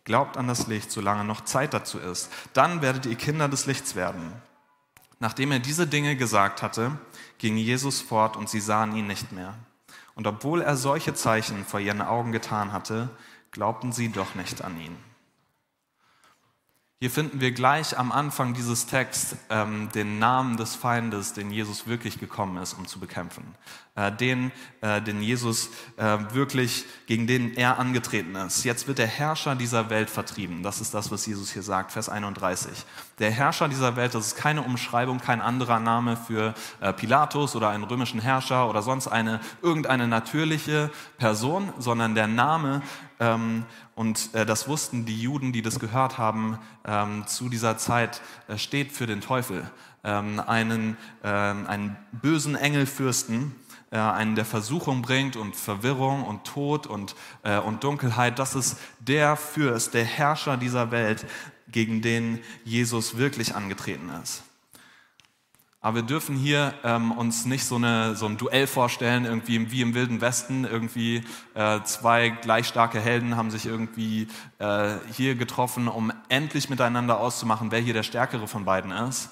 Glaubt 0.04 0.36
an 0.36 0.48
das 0.48 0.66
Licht, 0.66 0.90
solange 0.90 1.24
noch 1.24 1.42
Zeit 1.42 1.72
dazu 1.72 1.98
ist. 1.98 2.30
Dann 2.52 2.82
werdet 2.82 3.06
ihr 3.06 3.14
Kinder 3.14 3.48
des 3.48 3.66
Lichts 3.66 3.94
werden. 3.94 4.32
Nachdem 5.20 5.52
er 5.52 5.60
diese 5.60 5.86
Dinge 5.86 6.16
gesagt 6.16 6.62
hatte, 6.62 6.98
ging 7.38 7.56
Jesus 7.56 8.00
fort 8.00 8.36
und 8.36 8.50
sie 8.50 8.60
sahen 8.60 8.96
ihn 8.96 9.06
nicht 9.06 9.30
mehr. 9.30 9.54
Und 10.16 10.26
obwohl 10.26 10.60
er 10.60 10.76
solche 10.76 11.14
Zeichen 11.14 11.64
vor 11.64 11.78
ihren 11.78 12.02
Augen 12.02 12.32
getan 12.32 12.72
hatte, 12.72 13.08
glaubten 13.52 13.92
sie 13.92 14.10
doch 14.10 14.34
nicht 14.34 14.62
an 14.62 14.80
ihn. 14.80 14.96
Hier 17.02 17.10
finden 17.10 17.40
wir 17.40 17.50
gleich 17.50 17.98
am 17.98 18.12
Anfang 18.12 18.54
dieses 18.54 18.86
Texts 18.86 19.34
ähm, 19.50 19.88
den 19.92 20.20
Namen 20.20 20.56
des 20.56 20.76
Feindes, 20.76 21.32
den 21.32 21.50
Jesus 21.50 21.88
wirklich 21.88 22.20
gekommen 22.20 22.62
ist, 22.62 22.74
um 22.74 22.86
zu 22.86 23.00
bekämpfen. 23.00 23.42
Äh, 23.94 24.10
den, 24.10 24.52
äh, 24.80 25.02
den 25.02 25.20
Jesus 25.20 25.68
äh, 25.98 26.16
wirklich, 26.32 26.86
gegen 27.06 27.26
den 27.26 27.54
er 27.58 27.78
angetreten 27.78 28.34
ist. 28.36 28.64
Jetzt 28.64 28.88
wird 28.88 28.96
der 28.96 29.06
Herrscher 29.06 29.54
dieser 29.54 29.90
Welt 29.90 30.08
vertrieben. 30.08 30.62
Das 30.62 30.80
ist 30.80 30.94
das, 30.94 31.10
was 31.10 31.26
Jesus 31.26 31.52
hier 31.52 31.62
sagt, 31.62 31.92
Vers 31.92 32.08
31. 32.08 32.86
Der 33.18 33.30
Herrscher 33.30 33.68
dieser 33.68 33.94
Welt, 33.96 34.14
das 34.14 34.28
ist 34.28 34.36
keine 34.36 34.62
Umschreibung, 34.62 35.20
kein 35.20 35.42
anderer 35.42 35.78
Name 35.78 36.16
für 36.16 36.54
Pilatus 36.96 37.54
oder 37.54 37.68
einen 37.68 37.84
römischen 37.84 38.18
Herrscher 38.18 38.66
oder 38.66 38.80
sonst 38.80 39.08
eine, 39.08 39.40
irgendeine 39.60 40.08
natürliche 40.08 40.90
Person, 41.18 41.70
sondern 41.78 42.14
der 42.14 42.28
Name 42.28 42.80
ähm, 43.20 43.66
und 43.94 44.34
das 44.34 44.68
wussten 44.68 45.04
die 45.04 45.20
Juden, 45.20 45.52
die 45.52 45.60
das 45.60 45.78
gehört 45.78 46.16
haben, 46.16 46.58
ähm, 46.86 47.24
zu 47.26 47.50
dieser 47.50 47.76
Zeit 47.76 48.22
steht 48.56 48.90
für 48.90 49.06
den 49.06 49.20
Teufel, 49.20 49.70
einen, 50.08 50.96
ähm, 51.22 51.66
einen 51.66 51.96
bösen 52.12 52.56
Engelfürsten, 52.56 53.54
äh, 53.90 53.98
einen, 53.98 54.34
der 54.34 54.44
Versuchung 54.44 55.02
bringt 55.02 55.36
und 55.36 55.54
Verwirrung 55.54 56.24
und 56.24 56.44
Tod 56.44 56.86
und, 56.86 57.14
äh, 57.42 57.58
und 57.58 57.84
Dunkelheit. 57.84 58.38
Das 58.38 58.54
ist 58.54 58.78
der 59.00 59.36
Fürst, 59.36 59.94
der 59.94 60.04
Herrscher 60.04 60.56
dieser 60.56 60.90
Welt, 60.90 61.26
gegen 61.68 62.02
den 62.02 62.38
Jesus 62.64 63.16
wirklich 63.16 63.54
angetreten 63.54 64.10
ist. 64.22 64.42
Aber 65.84 65.96
wir 65.96 66.02
dürfen 66.02 66.36
hier 66.36 66.74
ähm, 66.84 67.10
uns 67.10 67.44
nicht 67.44 67.64
so, 67.64 67.74
eine, 67.74 68.14
so 68.14 68.26
ein 68.26 68.36
Duell 68.36 68.68
vorstellen, 68.68 69.24
irgendwie 69.24 69.72
wie 69.72 69.82
im 69.82 69.94
Wilden 69.94 70.20
Westen. 70.20 70.64
Irgendwie 70.64 71.24
äh, 71.54 71.80
zwei 71.82 72.28
gleich 72.28 72.68
starke 72.68 73.00
Helden 73.00 73.36
haben 73.36 73.50
sich 73.50 73.66
irgendwie 73.66 74.28
äh, 74.60 74.94
hier 75.12 75.34
getroffen, 75.34 75.88
um 75.88 76.12
endlich 76.28 76.70
miteinander 76.70 77.18
auszumachen, 77.18 77.72
wer 77.72 77.80
hier 77.80 77.94
der 77.94 78.04
Stärkere 78.04 78.46
von 78.46 78.64
beiden 78.64 78.92
ist. 78.92 79.30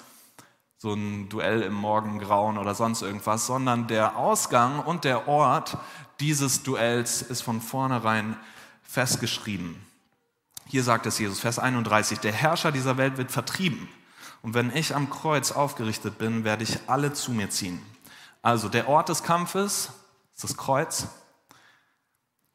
So 0.81 0.95
ein 0.95 1.29
Duell 1.29 1.61
im 1.61 1.75
Morgengrauen 1.75 2.57
oder 2.57 2.73
sonst 2.73 3.03
irgendwas, 3.03 3.45
sondern 3.45 3.85
der 3.85 4.17
Ausgang 4.17 4.79
und 4.79 5.03
der 5.03 5.27
Ort 5.27 5.77
dieses 6.19 6.63
Duells 6.63 7.21
ist 7.21 7.43
von 7.43 7.61
vornherein 7.61 8.35
festgeschrieben. 8.81 9.79
Hier 10.65 10.81
sagt 10.81 11.05
es 11.05 11.19
Jesus, 11.19 11.39
Vers 11.39 11.59
31, 11.59 12.17
der 12.17 12.31
Herrscher 12.31 12.71
dieser 12.71 12.97
Welt 12.97 13.17
wird 13.17 13.29
vertrieben. 13.29 13.89
Und 14.41 14.55
wenn 14.55 14.75
ich 14.75 14.95
am 14.95 15.11
Kreuz 15.11 15.51
aufgerichtet 15.51 16.17
bin, 16.17 16.45
werde 16.45 16.63
ich 16.63 16.79
alle 16.87 17.13
zu 17.13 17.31
mir 17.31 17.51
ziehen. 17.51 17.79
Also 18.41 18.67
der 18.67 18.89
Ort 18.89 19.09
des 19.09 19.21
Kampfes 19.21 19.91
ist 20.33 20.43
das 20.43 20.57
Kreuz. 20.57 21.09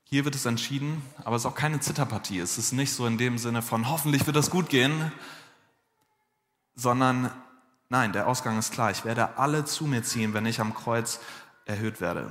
Hier 0.03 0.25
wird 0.25 0.35
es 0.35 0.47
entschieden, 0.47 1.01
aber 1.23 1.37
es 1.37 1.43
ist 1.43 1.47
auch 1.47 1.55
keine 1.55 1.79
Zitterpartie. 1.79 2.41
Es 2.41 2.59
ist 2.59 2.73
nicht 2.73 2.93
so 2.93 3.07
in 3.07 3.19
dem 3.19 3.39
Sinne 3.39 3.63
von 3.63 3.89
hoffentlich 3.89 4.27
wird 4.27 4.35
das 4.35 4.51
gut 4.51 4.69
gehen, 4.69 5.13
sondern 6.75 7.31
nein, 7.89 8.13
der 8.13 8.27
Ausgang 8.27 8.59
ist 8.59 8.73
klar. 8.73 8.91
Ich 8.91 9.05
werde 9.05 9.39
alle 9.39 9.65
zu 9.65 9.85
mir 9.85 10.03
ziehen, 10.03 10.35
wenn 10.35 10.47
ich 10.47 10.61
am 10.61 10.75
Kreuz 10.75 11.21
erhöht 11.65 12.01
werde. 12.01 12.31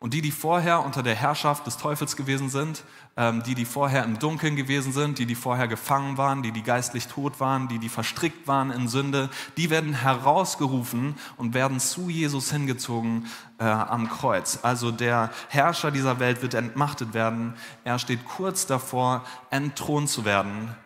Und 0.00 0.14
die, 0.14 0.22
die 0.22 0.30
vorher 0.30 0.84
unter 0.84 1.02
der 1.02 1.16
Herrschaft 1.16 1.66
des 1.66 1.76
Teufels 1.76 2.14
gewesen 2.14 2.50
sind, 2.50 2.84
ähm, 3.16 3.42
die, 3.42 3.56
die 3.56 3.64
vorher 3.64 4.04
im 4.04 4.20
Dunkeln 4.20 4.54
gewesen 4.54 4.92
sind, 4.92 5.18
die, 5.18 5.26
die 5.26 5.34
vorher 5.34 5.66
gefangen 5.66 6.16
waren, 6.16 6.44
die, 6.44 6.52
die 6.52 6.62
geistlich 6.62 7.08
tot 7.08 7.40
waren, 7.40 7.66
die, 7.66 7.80
die 7.80 7.88
verstrickt 7.88 8.46
waren 8.46 8.70
in 8.70 8.86
Sünde, 8.86 9.28
die 9.56 9.70
werden 9.70 9.94
herausgerufen 9.94 11.16
und 11.36 11.52
werden 11.52 11.80
zu 11.80 12.08
Jesus 12.08 12.52
hingezogen 12.52 13.26
äh, 13.58 13.64
am 13.64 14.08
Kreuz. 14.08 14.60
Also 14.62 14.92
der 14.92 15.30
Herrscher 15.48 15.90
dieser 15.90 16.20
Welt 16.20 16.42
wird 16.42 16.54
entmachtet 16.54 17.12
werden. 17.12 17.54
Er 17.82 17.98
steht 17.98 18.24
kurz 18.24 18.66
davor, 18.66 19.24
entthront 19.50 20.08
zu 20.08 20.24
werden, 20.24 20.76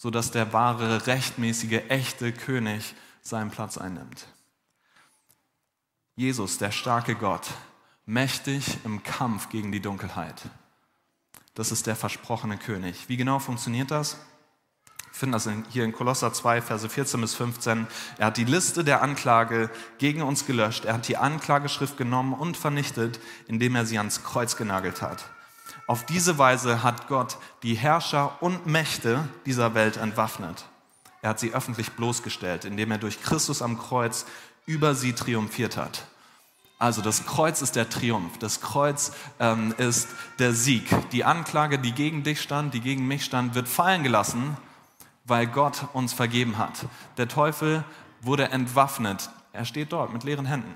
sodass 0.00 0.30
der 0.30 0.54
wahre, 0.54 1.06
rechtmäßige, 1.06 1.82
echte 1.90 2.32
König 2.32 2.94
seinen 3.20 3.50
Platz 3.50 3.76
einnimmt. 3.76 4.28
Jesus, 6.16 6.56
der 6.56 6.70
starke 6.70 7.14
Gott, 7.14 7.48
mächtig 8.06 8.78
im 8.84 9.02
Kampf 9.02 9.50
gegen 9.50 9.72
die 9.72 9.82
Dunkelheit. 9.82 10.40
Das 11.52 11.70
ist 11.70 11.86
der 11.86 11.96
versprochene 11.96 12.56
König. 12.56 13.10
Wie 13.10 13.18
genau 13.18 13.40
funktioniert 13.40 13.90
das? 13.90 14.16
Wir 15.10 15.18
finden 15.18 15.32
das 15.32 15.46
hier 15.68 15.84
in 15.84 15.92
Kolosser 15.92 16.32
2, 16.32 16.62
Verse 16.62 16.88
14 16.88 17.20
bis 17.20 17.34
15. 17.34 17.86
Er 18.16 18.28
hat 18.28 18.38
die 18.38 18.44
Liste 18.44 18.84
der 18.84 19.02
Anklage 19.02 19.68
gegen 19.98 20.22
uns 20.22 20.46
gelöscht. 20.46 20.86
Er 20.86 20.94
hat 20.94 21.08
die 21.08 21.18
Anklageschrift 21.18 21.98
genommen 21.98 22.32
und 22.32 22.56
vernichtet, 22.56 23.20
indem 23.48 23.76
er 23.76 23.84
sie 23.84 23.98
ans 23.98 24.24
Kreuz 24.24 24.56
genagelt 24.56 25.02
hat. 25.02 25.28
Auf 25.90 26.06
diese 26.06 26.38
Weise 26.38 26.84
hat 26.84 27.08
Gott 27.08 27.36
die 27.64 27.74
Herrscher 27.74 28.40
und 28.40 28.64
Mächte 28.64 29.28
dieser 29.44 29.74
Welt 29.74 29.96
entwaffnet. 29.96 30.66
Er 31.20 31.30
hat 31.30 31.40
sie 31.40 31.52
öffentlich 31.52 31.90
bloßgestellt, 31.90 32.64
indem 32.64 32.92
er 32.92 32.98
durch 32.98 33.20
Christus 33.20 33.60
am 33.60 33.76
Kreuz 33.76 34.24
über 34.66 34.94
sie 34.94 35.14
triumphiert 35.14 35.76
hat. 35.76 36.06
Also 36.78 37.02
das 37.02 37.26
Kreuz 37.26 37.60
ist 37.60 37.74
der 37.74 37.88
Triumph, 37.88 38.38
das 38.38 38.60
Kreuz 38.60 39.10
ähm, 39.40 39.74
ist 39.78 40.10
der 40.38 40.52
Sieg. 40.52 40.84
Die 41.10 41.24
Anklage, 41.24 41.80
die 41.80 41.90
gegen 41.90 42.22
dich 42.22 42.40
stand, 42.40 42.72
die 42.72 42.80
gegen 42.80 43.08
mich 43.08 43.24
stand, 43.24 43.56
wird 43.56 43.66
fallen 43.66 44.04
gelassen, 44.04 44.56
weil 45.24 45.48
Gott 45.48 45.88
uns 45.92 46.12
vergeben 46.12 46.56
hat. 46.56 46.86
Der 47.16 47.26
Teufel 47.26 47.82
wurde 48.20 48.50
entwaffnet. 48.50 49.28
Er 49.52 49.64
steht 49.64 49.90
dort 49.90 50.12
mit 50.12 50.22
leeren 50.22 50.46
Händen. 50.46 50.72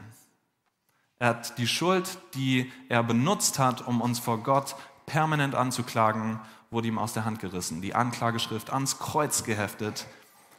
Er 1.20 1.28
hat 1.28 1.56
die 1.58 1.68
Schuld, 1.68 2.18
die 2.34 2.72
er 2.88 3.04
benutzt 3.04 3.60
hat, 3.60 3.86
um 3.86 4.00
uns 4.00 4.18
vor 4.18 4.42
Gott 4.42 4.74
permanent 5.06 5.54
anzuklagen, 5.54 6.40
wurde 6.70 6.88
ihm 6.88 6.98
aus 6.98 7.12
der 7.12 7.24
Hand 7.24 7.38
gerissen. 7.38 7.82
Die 7.82 7.94
Anklageschrift 7.94 8.70
ans 8.70 8.98
Kreuz 8.98 9.44
geheftet 9.44 10.06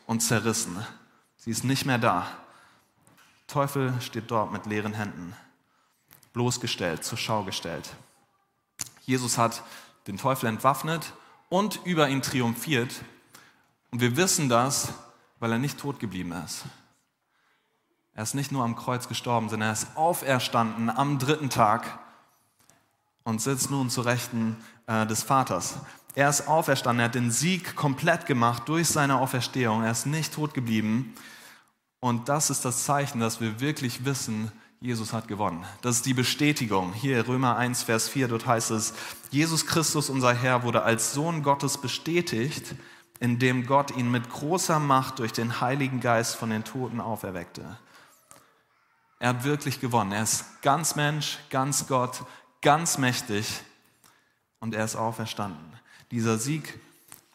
und 0.08 0.22
zerrissen. 0.22 0.86
Sie 1.38 1.52
ist 1.52 1.64
nicht 1.64 1.86
mehr 1.86 1.98
da. 1.98 2.28
Teufel 3.48 3.94
steht 4.02 4.32
dort 4.32 4.52
mit 4.52 4.66
leeren 4.66 4.94
Händen, 4.94 5.36
bloßgestellt, 6.34 7.04
zur 7.04 7.18
Schau 7.18 7.44
gestellt. 7.44 7.94
Jesus 9.02 9.38
hat 9.38 9.64
den 10.08 10.18
Teufel 10.18 10.48
entwaffnet 10.48 11.14
und 11.50 11.80
über 11.86 12.10
ihn 12.10 12.22
triumphiert. 12.22 13.04
Und 13.92 14.02
wir 14.02 14.18
wissen 14.18 14.50
das, 14.50 14.94
weil 15.40 15.52
er 15.52 15.60
nicht 15.60 15.80
tot 15.80 16.00
geblieben 16.00 16.32
ist. 16.32 16.64
Er 18.14 18.24
ist 18.24 18.34
nicht 18.34 18.52
nur 18.52 18.64
am 18.64 18.76
Kreuz 18.76 19.08
gestorben, 19.08 19.50
sondern 19.50 19.70
er 19.70 19.74
ist 19.74 19.96
auferstanden 19.96 20.90
am 20.90 21.20
dritten 21.20 21.50
Tag 21.50 22.00
und 23.26 23.42
sitzt 23.42 23.70
nun 23.70 23.90
zu 23.90 24.00
Rechten 24.00 24.56
äh, 24.88 25.06
des 25.06 25.24
Vaters. 25.24 25.76
Er 26.16 26.30
ist 26.30 26.48
auferstanden, 26.48 27.02
er 27.02 27.06
hat 27.08 27.16
den 27.16 27.32
Sieg 27.32 27.76
komplett 27.76 28.26
gemacht 28.26 28.64
durch 28.68 28.88
seine 28.88 29.18
Auferstehung. 29.18 29.84
Er 29.84 29.92
ist 29.92 30.06
nicht 30.06 30.34
tot 30.34 30.54
geblieben, 30.54 31.14
und 32.06 32.30
das 32.30 32.52
ist 32.52 32.64
das 32.66 32.84
Zeichen, 32.84 33.20
dass 33.20 33.42
wir 33.42 33.60
wirklich 33.60 34.06
wissen, 34.06 34.52
Jesus 34.80 35.12
hat 35.12 35.28
gewonnen. 35.28 35.66
Das 35.82 35.96
ist 35.96 36.06
die 36.06 36.14
Bestätigung. 36.14 36.94
Hier 36.94 37.28
Römer 37.28 37.58
1, 37.58 37.82
Vers 37.82 38.10
4, 38.10 38.28
dort 38.28 38.46
heißt 38.46 38.70
es, 38.70 38.94
Jesus 39.32 39.66
Christus, 39.66 40.12
unser 40.12 40.32
Herr, 40.32 40.62
wurde 40.62 40.84
als 40.84 41.16
Sohn 41.16 41.42
Gottes 41.42 41.80
bestätigt, 41.80 42.76
indem 43.20 43.66
Gott 43.66 43.90
ihn 43.90 44.12
mit 44.12 44.30
großer 44.30 44.80
Macht 44.80 45.18
durch 45.18 45.34
den 45.34 45.62
Heiligen 45.62 46.00
Geist 46.00 46.36
von 46.36 46.52
den 46.52 46.64
Toten 46.64 47.02
auferweckte. 47.02 47.80
Er 49.18 49.30
hat 49.30 49.44
wirklich 49.44 49.80
gewonnen. 49.80 50.12
Er 50.12 50.22
ist 50.22 50.62
ganz 50.62 50.96
Mensch, 50.96 51.40
ganz 51.50 51.88
Gott, 51.88 52.24
ganz 52.62 52.98
mächtig 52.98 53.62
und 54.60 54.74
er 54.74 54.86
ist 54.86 54.96
auferstanden. 54.96 55.74
Dieser 56.12 56.38
Sieg 56.38 56.80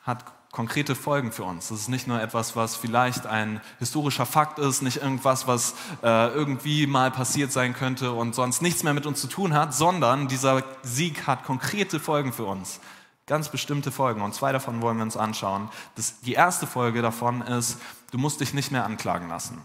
hat 0.03 0.25
konkrete 0.53 0.97
Folgen 0.97 1.31
für 1.31 1.45
uns. 1.45 1.69
Das 1.69 1.81
ist 1.81 1.89
nicht 1.89 2.07
nur 2.07 2.21
etwas, 2.21 2.57
was 2.57 2.75
vielleicht 2.75 3.27
ein 3.27 3.61
historischer 3.79 4.27
Fakt 4.27 4.59
ist, 4.59 4.83
nicht 4.83 4.97
irgendwas, 4.97 5.47
was 5.47 5.75
äh, 6.03 6.29
irgendwie 6.35 6.87
mal 6.87 7.11
passiert 7.11 7.53
sein 7.53 7.73
könnte 7.73 8.13
und 8.13 8.35
sonst 8.35 8.61
nichts 8.61 8.83
mehr 8.83 8.95
mit 8.95 9.07
uns 9.07 9.21
zu 9.21 9.29
tun 9.29 9.55
hat, 9.55 9.75
sondern 9.75 10.27
dieser 10.27 10.65
Sieg 10.83 11.27
hat 11.27 11.45
konkrete 11.45 12.01
Folgen 12.01 12.33
für 12.33 12.45
uns. 12.45 12.81
Ganz 13.27 13.49
bestimmte 13.49 13.93
Folgen. 13.93 14.23
Und 14.23 14.35
zwei 14.35 14.51
davon 14.51 14.83
wollen 14.83 14.97
wir 14.97 15.05
uns 15.05 15.17
anschauen. 15.17 15.69
Das, 15.95 16.21
die 16.21 16.33
erste 16.33 16.67
Folge 16.67 17.01
davon 17.01 17.43
ist, 17.43 17.79
du 18.11 18.19
musst 18.19 18.41
dich 18.41 18.53
nicht 18.53 18.73
mehr 18.73 18.85
anklagen 18.85 19.29
lassen. 19.29 19.61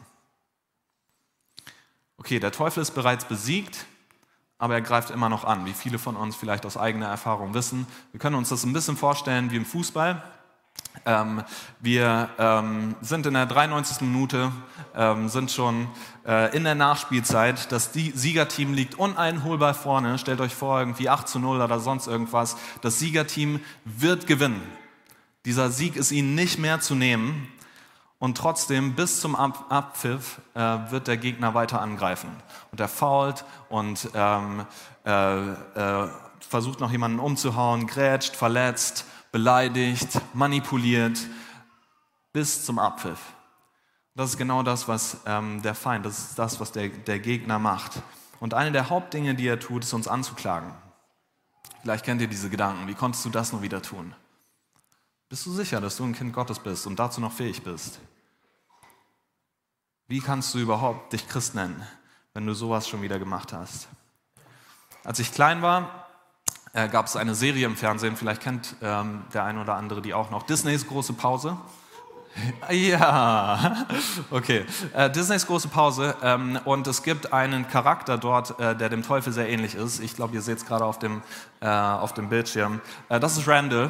Okay, 2.17 2.39
der 2.39 2.51
Teufel 2.51 2.81
ist 2.81 2.91
bereits 2.91 3.25
besiegt, 3.25 3.85
aber 4.57 4.75
er 4.75 4.81
greift 4.81 5.09
immer 5.09 5.29
noch 5.29 5.43
an, 5.43 5.65
wie 5.65 5.73
viele 5.73 5.99
von 5.99 6.15
uns 6.15 6.35
vielleicht 6.35 6.65
aus 6.65 6.77
eigener 6.77 7.07
Erfahrung 7.07 7.53
wissen. 7.53 7.87
Wir 8.11 8.19
können 8.19 8.35
uns 8.35 8.49
das 8.49 8.63
ein 8.63 8.73
bisschen 8.73 8.97
vorstellen 8.97 9.51
wie 9.51 9.57
im 9.57 9.65
Fußball. 9.65 10.23
Ähm, 11.05 11.43
wir 11.81 12.29
ähm, 12.39 12.95
sind 13.01 13.25
in 13.25 13.33
der 13.33 13.45
93. 13.45 14.01
Minute, 14.01 14.51
ähm, 14.95 15.29
sind 15.29 15.51
schon 15.51 15.87
äh, 16.25 16.55
in 16.55 16.63
der 16.63 16.75
Nachspielzeit. 16.75 17.71
Das 17.71 17.91
Siegerteam 17.93 18.73
liegt 18.73 18.95
uneinholbar 18.95 19.73
vorne. 19.73 20.17
Stellt 20.17 20.39
euch 20.39 20.55
vor, 20.55 20.79
irgendwie 20.79 21.09
8 21.09 21.27
zu 21.27 21.39
0 21.39 21.61
oder 21.61 21.79
sonst 21.79 22.07
irgendwas. 22.07 22.57
Das 22.81 22.99
Siegerteam 22.99 23.59
wird 23.83 24.25
gewinnen. 24.25 24.61
Dieser 25.45 25.69
Sieg 25.69 25.95
ist 25.95 26.11
ihnen 26.11 26.33
nicht 26.33 26.57
mehr 26.57 26.79
zu 26.79 26.95
nehmen. 26.95 27.47
Und 28.25 28.39
trotzdem, 28.39 28.95
bis 28.95 29.21
zum 29.21 29.35
Ab 29.35 29.65
Abpfiff, 29.69 30.41
äh, 30.55 30.59
wird 30.59 31.07
der 31.07 31.15
Gegner 31.15 31.53
weiter 31.53 31.79
angreifen. 31.79 32.31
Und 32.71 32.79
er 32.79 32.87
fault 32.87 33.45
und 33.69 34.09
ähm, 34.15 34.65
äh, 35.05 35.51
äh, 35.51 36.09
versucht 36.39 36.79
noch 36.79 36.89
jemanden 36.89 37.19
umzuhauen, 37.19 37.85
grätscht, 37.85 38.35
verletzt 38.35 39.05
beleidigt, 39.31 40.19
manipuliert 40.33 41.19
bis 42.33 42.65
zum 42.65 42.79
Abpfiff. 42.79 43.19
Das 44.15 44.31
ist 44.31 44.37
genau 44.37 44.63
das, 44.63 44.87
was 44.87 45.17
ähm, 45.27 45.61
der 45.61 45.75
Feind, 45.75 46.03
das 46.03 46.17
ist 46.17 46.39
das, 46.39 46.59
was 46.59 46.71
der, 46.71 46.89
der 46.89 47.19
Gegner 47.19 47.59
macht. 47.59 47.91
Und 48.39 48.55
eine 48.55 48.71
der 48.71 48.89
Hauptdinge, 48.89 49.35
die 49.35 49.47
er 49.47 49.59
tut, 49.59 49.83
ist 49.83 49.93
uns 49.93 50.07
anzuklagen. 50.07 50.73
Vielleicht 51.83 52.03
kennt 52.03 52.21
ihr 52.21 52.27
diese 52.27 52.49
Gedanken. 52.49 52.87
Wie 52.87 52.95
konntest 52.95 53.23
du 53.23 53.29
das 53.29 53.51
nur 53.51 53.61
wieder 53.61 53.83
tun? 53.83 54.15
Bist 55.29 55.45
du 55.45 55.51
sicher, 55.51 55.79
dass 55.79 55.97
du 55.97 56.05
ein 56.05 56.13
Kind 56.13 56.33
Gottes 56.33 56.57
bist 56.57 56.87
und 56.87 56.97
dazu 56.97 57.21
noch 57.21 57.31
fähig 57.31 57.61
bist? 57.61 57.99
Wie 60.07 60.19
kannst 60.19 60.53
du 60.53 60.59
überhaupt 60.59 61.13
dich 61.13 61.27
Christ 61.27 61.55
nennen, 61.55 61.81
wenn 62.35 62.45
du 62.45 62.53
sowas 62.53 62.87
schon 62.87 63.01
wieder 63.01 63.17
gemacht 63.17 63.53
hast? 63.53 63.87
Als 65.03 65.17
ich 65.17 65.31
klein 65.31 65.63
war, 65.63 66.05
äh, 66.73 66.87
gab 66.89 67.07
es 67.07 67.15
eine 67.15 67.33
Serie 67.33 67.65
im 67.65 67.75
Fernsehen, 67.75 68.15
vielleicht 68.15 68.41
kennt 68.41 68.75
ähm, 68.83 69.23
der 69.33 69.45
eine 69.45 69.61
oder 69.61 69.73
andere 69.73 70.03
die 70.03 70.13
auch 70.13 70.29
noch, 70.29 70.43
Disneys 70.43 70.87
große 70.87 71.13
Pause. 71.13 71.57
Ja, 72.69 73.87
okay. 74.29 74.65
Äh, 74.93 75.09
Disneys 75.09 75.47
große 75.47 75.69
Pause 75.69 76.15
ähm, 76.21 76.59
und 76.65 76.85
es 76.85 77.01
gibt 77.01 77.31
einen 77.31 77.65
Charakter 77.69 78.17
dort, 78.17 78.59
äh, 78.59 78.75
der 78.75 78.89
dem 78.89 79.03
Teufel 79.03 79.31
sehr 79.31 79.47
ähnlich 79.47 79.73
ist. 79.73 80.01
Ich 80.01 80.17
glaube, 80.17 80.35
ihr 80.35 80.41
seht 80.41 80.57
es 80.57 80.65
gerade 80.65 80.83
auf, 80.83 80.99
dem, 80.99 81.21
äh, 81.61 81.67
auf 81.69 82.13
dem 82.13 82.27
Bildschirm. 82.27 82.81
Äh, 83.07 83.21
das 83.21 83.37
ist 83.37 83.47
Randall. 83.47 83.89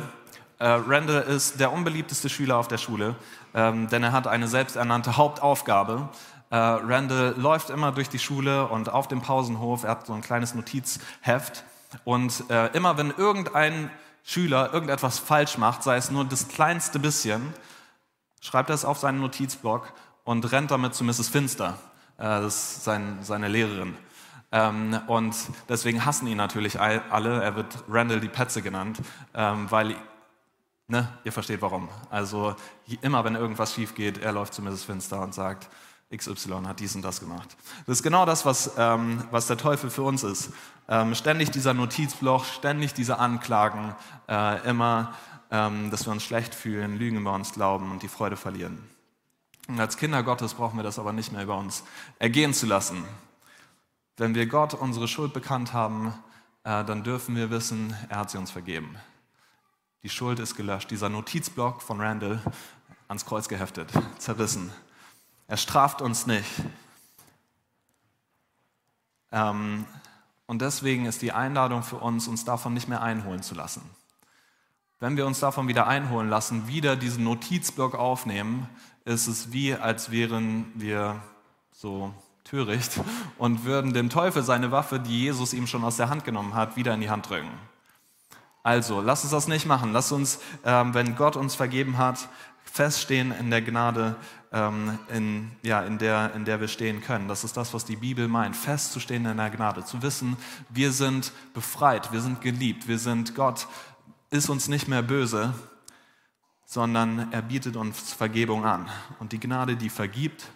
Äh, 0.59 0.67
Randall 0.67 1.21
ist 1.23 1.59
der 1.59 1.71
unbeliebteste 1.71 2.29
Schüler 2.29 2.57
auf 2.57 2.67
der 2.67 2.77
Schule, 2.77 3.15
ähm, 3.53 3.89
denn 3.89 4.03
er 4.03 4.11
hat 4.11 4.27
eine 4.27 4.47
selbsternannte 4.47 5.17
Hauptaufgabe. 5.17 6.09
Äh, 6.49 6.55
Randall 6.55 7.35
läuft 7.37 7.69
immer 7.69 7.91
durch 7.91 8.09
die 8.09 8.19
Schule 8.19 8.67
und 8.67 8.89
auf 8.89 9.07
dem 9.07 9.21
Pausenhof, 9.21 9.83
er 9.83 9.91
hat 9.91 10.07
so 10.07 10.13
ein 10.13 10.21
kleines 10.21 10.55
Notizheft 10.55 11.63
und 12.03 12.49
äh, 12.49 12.67
immer 12.67 12.97
wenn 12.97 13.11
irgendein 13.11 13.89
Schüler 14.23 14.73
irgendetwas 14.73 15.19
falsch 15.19 15.57
macht, 15.57 15.83
sei 15.83 15.97
es 15.97 16.09
nur 16.09 16.25
das 16.25 16.47
kleinste 16.47 16.99
bisschen, 16.99 17.53
schreibt 18.41 18.69
er 18.69 18.75
es 18.75 18.85
auf 18.85 18.97
seinen 18.97 19.19
Notizblock 19.19 19.93
und 20.23 20.51
rennt 20.51 20.71
damit 20.71 20.95
zu 20.95 21.03
Mrs. 21.03 21.29
Finster. 21.29 21.77
Äh, 22.17 22.23
das 22.23 22.55
ist 22.55 22.83
sein, 22.83 23.19
seine 23.21 23.47
Lehrerin. 23.47 23.95
Ähm, 24.51 24.99
und 25.07 25.35
deswegen 25.69 26.05
hassen 26.05 26.27
ihn 26.27 26.37
natürlich 26.37 26.79
alle. 26.79 27.43
Er 27.43 27.55
wird 27.55 27.83
Randall 27.89 28.19
die 28.19 28.29
Petze 28.29 28.61
genannt, 28.61 28.99
ähm, 29.33 29.69
weil, 29.69 29.95
ne, 30.87 31.07
ihr 31.23 31.31
versteht 31.31 31.61
warum. 31.61 31.89
Also 32.09 32.55
immer 33.01 33.23
wenn 33.23 33.35
irgendwas 33.35 33.73
schief 33.73 33.95
geht, 33.95 34.17
er 34.17 34.31
läuft 34.31 34.53
zu 34.53 34.61
Mrs. 34.61 34.83
Finster 34.83 35.21
und 35.21 35.33
sagt, 35.33 35.69
XY 36.15 36.63
hat 36.65 36.79
dies 36.79 36.95
und 36.95 37.01
das 37.01 37.19
gemacht. 37.19 37.55
Das 37.87 37.97
ist 37.97 38.03
genau 38.03 38.25
das, 38.25 38.45
was, 38.45 38.71
ähm, 38.77 39.23
was 39.31 39.47
der 39.47 39.57
Teufel 39.57 39.89
für 39.89 40.03
uns 40.03 40.23
ist. 40.23 40.51
Ähm, 40.87 41.15
ständig 41.15 41.49
dieser 41.49 41.73
Notizblock, 41.73 42.45
ständig 42.45 42.93
diese 42.93 43.17
Anklagen, 43.17 43.95
äh, 44.29 44.69
immer, 44.69 45.15
ähm, 45.51 45.89
dass 45.89 46.05
wir 46.05 46.11
uns 46.11 46.23
schlecht 46.23 46.53
fühlen, 46.53 46.97
Lügen 46.97 47.17
über 47.17 47.33
uns 47.33 47.53
glauben 47.53 47.91
und 47.91 48.03
die 48.03 48.07
Freude 48.07 48.37
verlieren. 48.37 48.83
Und 49.67 49.79
als 49.79 49.97
Kinder 49.97 50.21
Gottes 50.21 50.53
brauchen 50.53 50.77
wir 50.77 50.83
das 50.83 50.99
aber 50.99 51.11
nicht 51.11 51.31
mehr 51.31 51.43
über 51.43 51.57
uns 51.57 51.83
ergehen 52.19 52.53
zu 52.53 52.67
lassen. 52.67 53.03
Wenn 54.17 54.35
wir 54.35 54.45
Gott 54.45 54.75
unsere 54.75 55.07
Schuld 55.07 55.33
bekannt 55.33 55.73
haben, 55.73 56.13
äh, 56.63 56.83
dann 56.85 57.03
dürfen 57.03 57.35
wir 57.35 57.49
wissen, 57.49 57.95
er 58.09 58.19
hat 58.19 58.29
sie 58.29 58.37
uns 58.37 58.51
vergeben. 58.51 58.95
Die 60.05 60.09
Schuld 60.09 60.37
ist 60.37 60.55
gelöscht. 60.55 60.91
Dieser 60.91 61.09
Notizblock 61.09 61.81
von 61.81 61.99
Randall 61.99 62.39
ans 63.07 63.25
Kreuz 63.25 63.47
geheftet, 63.47 63.91
zerrissen. 64.19 64.71
Er 65.47 65.57
straft 65.57 65.99
uns 65.99 66.27
nicht. 66.27 66.45
Ähm, 69.31 69.85
und 70.45 70.61
deswegen 70.61 71.07
ist 71.07 71.23
die 71.23 71.31
Einladung 71.31 71.81
für 71.81 71.95
uns, 71.95 72.27
uns 72.27 72.45
davon 72.45 72.75
nicht 72.75 72.87
mehr 72.87 73.01
einholen 73.01 73.41
zu 73.41 73.55
lassen. 73.55 73.81
Wenn 74.99 75.17
wir 75.17 75.25
uns 75.25 75.39
davon 75.39 75.67
wieder 75.67 75.87
einholen 75.87 76.29
lassen, 76.29 76.67
wieder 76.67 76.95
diesen 76.95 77.23
Notizblock 77.23 77.95
aufnehmen, 77.95 78.69
ist 79.05 79.25
es 79.25 79.53
wie, 79.53 79.73
als 79.73 80.11
wären 80.11 80.71
wir 80.75 81.19
so 81.71 82.13
töricht 82.43 82.99
und 83.39 83.63
würden 83.65 83.95
dem 83.95 84.11
Teufel 84.11 84.43
seine 84.43 84.71
Waffe, 84.71 84.99
die 84.99 85.21
Jesus 85.21 85.51
ihm 85.51 85.65
schon 85.65 85.83
aus 85.83 85.97
der 85.97 86.11
Hand 86.11 86.25
genommen 86.25 86.53
hat, 86.53 86.75
wieder 86.75 86.93
in 86.93 87.01
die 87.01 87.09
Hand 87.09 87.27
drücken. 87.27 87.49
Also, 88.65 88.99
lass 88.99 89.21
uns 89.21 89.29
das 89.29 89.47
nicht 89.47 89.67
machen. 89.67 89.93
Lass 89.93 90.11
uns, 90.11 90.39
ähm, 90.63 90.95
wenn 90.95 91.15
Gott 91.15 91.35
uns 91.35 91.53
vergeben 91.53 91.99
hat, 91.99 92.27
feststehen 92.63 93.31
in 93.31 93.51
der 93.51 93.61
Gnade, 93.61 94.15
ähm, 94.51 94.97
in, 95.13 95.51
ja, 95.61 95.81
in, 95.81 95.99
der, 95.99 96.33
in 96.33 96.45
der 96.45 96.59
wir 96.59 96.67
stehen 96.67 96.99
können. 96.99 97.27
Das 97.27 97.43
ist 97.43 97.55
das, 97.55 97.75
was 97.75 97.85
die 97.85 97.95
Bibel 97.95 98.27
meint, 98.27 98.55
festzustehen 98.55 99.27
in 99.27 99.37
der 99.37 99.51
Gnade, 99.51 99.85
zu 99.85 100.01
wissen, 100.01 100.35
wir 100.69 100.91
sind 100.91 101.31
befreit, 101.53 102.11
wir 102.11 102.21
sind 102.21 102.41
geliebt, 102.41 102.87
wir 102.87 102.97
sind 102.97 103.35
Gott, 103.35 103.67
ist 104.31 104.49
uns 104.49 104.67
nicht 104.67 104.87
mehr 104.87 105.03
böse, 105.03 105.53
sondern 106.65 107.31
er 107.31 107.43
bietet 107.43 107.75
uns 107.75 108.13
Vergebung 108.13 108.65
an. 108.65 108.89
Und 109.19 109.31
die 109.31 109.39
Gnade, 109.39 109.75
die 109.75 109.91
vergibt, 109.91 110.47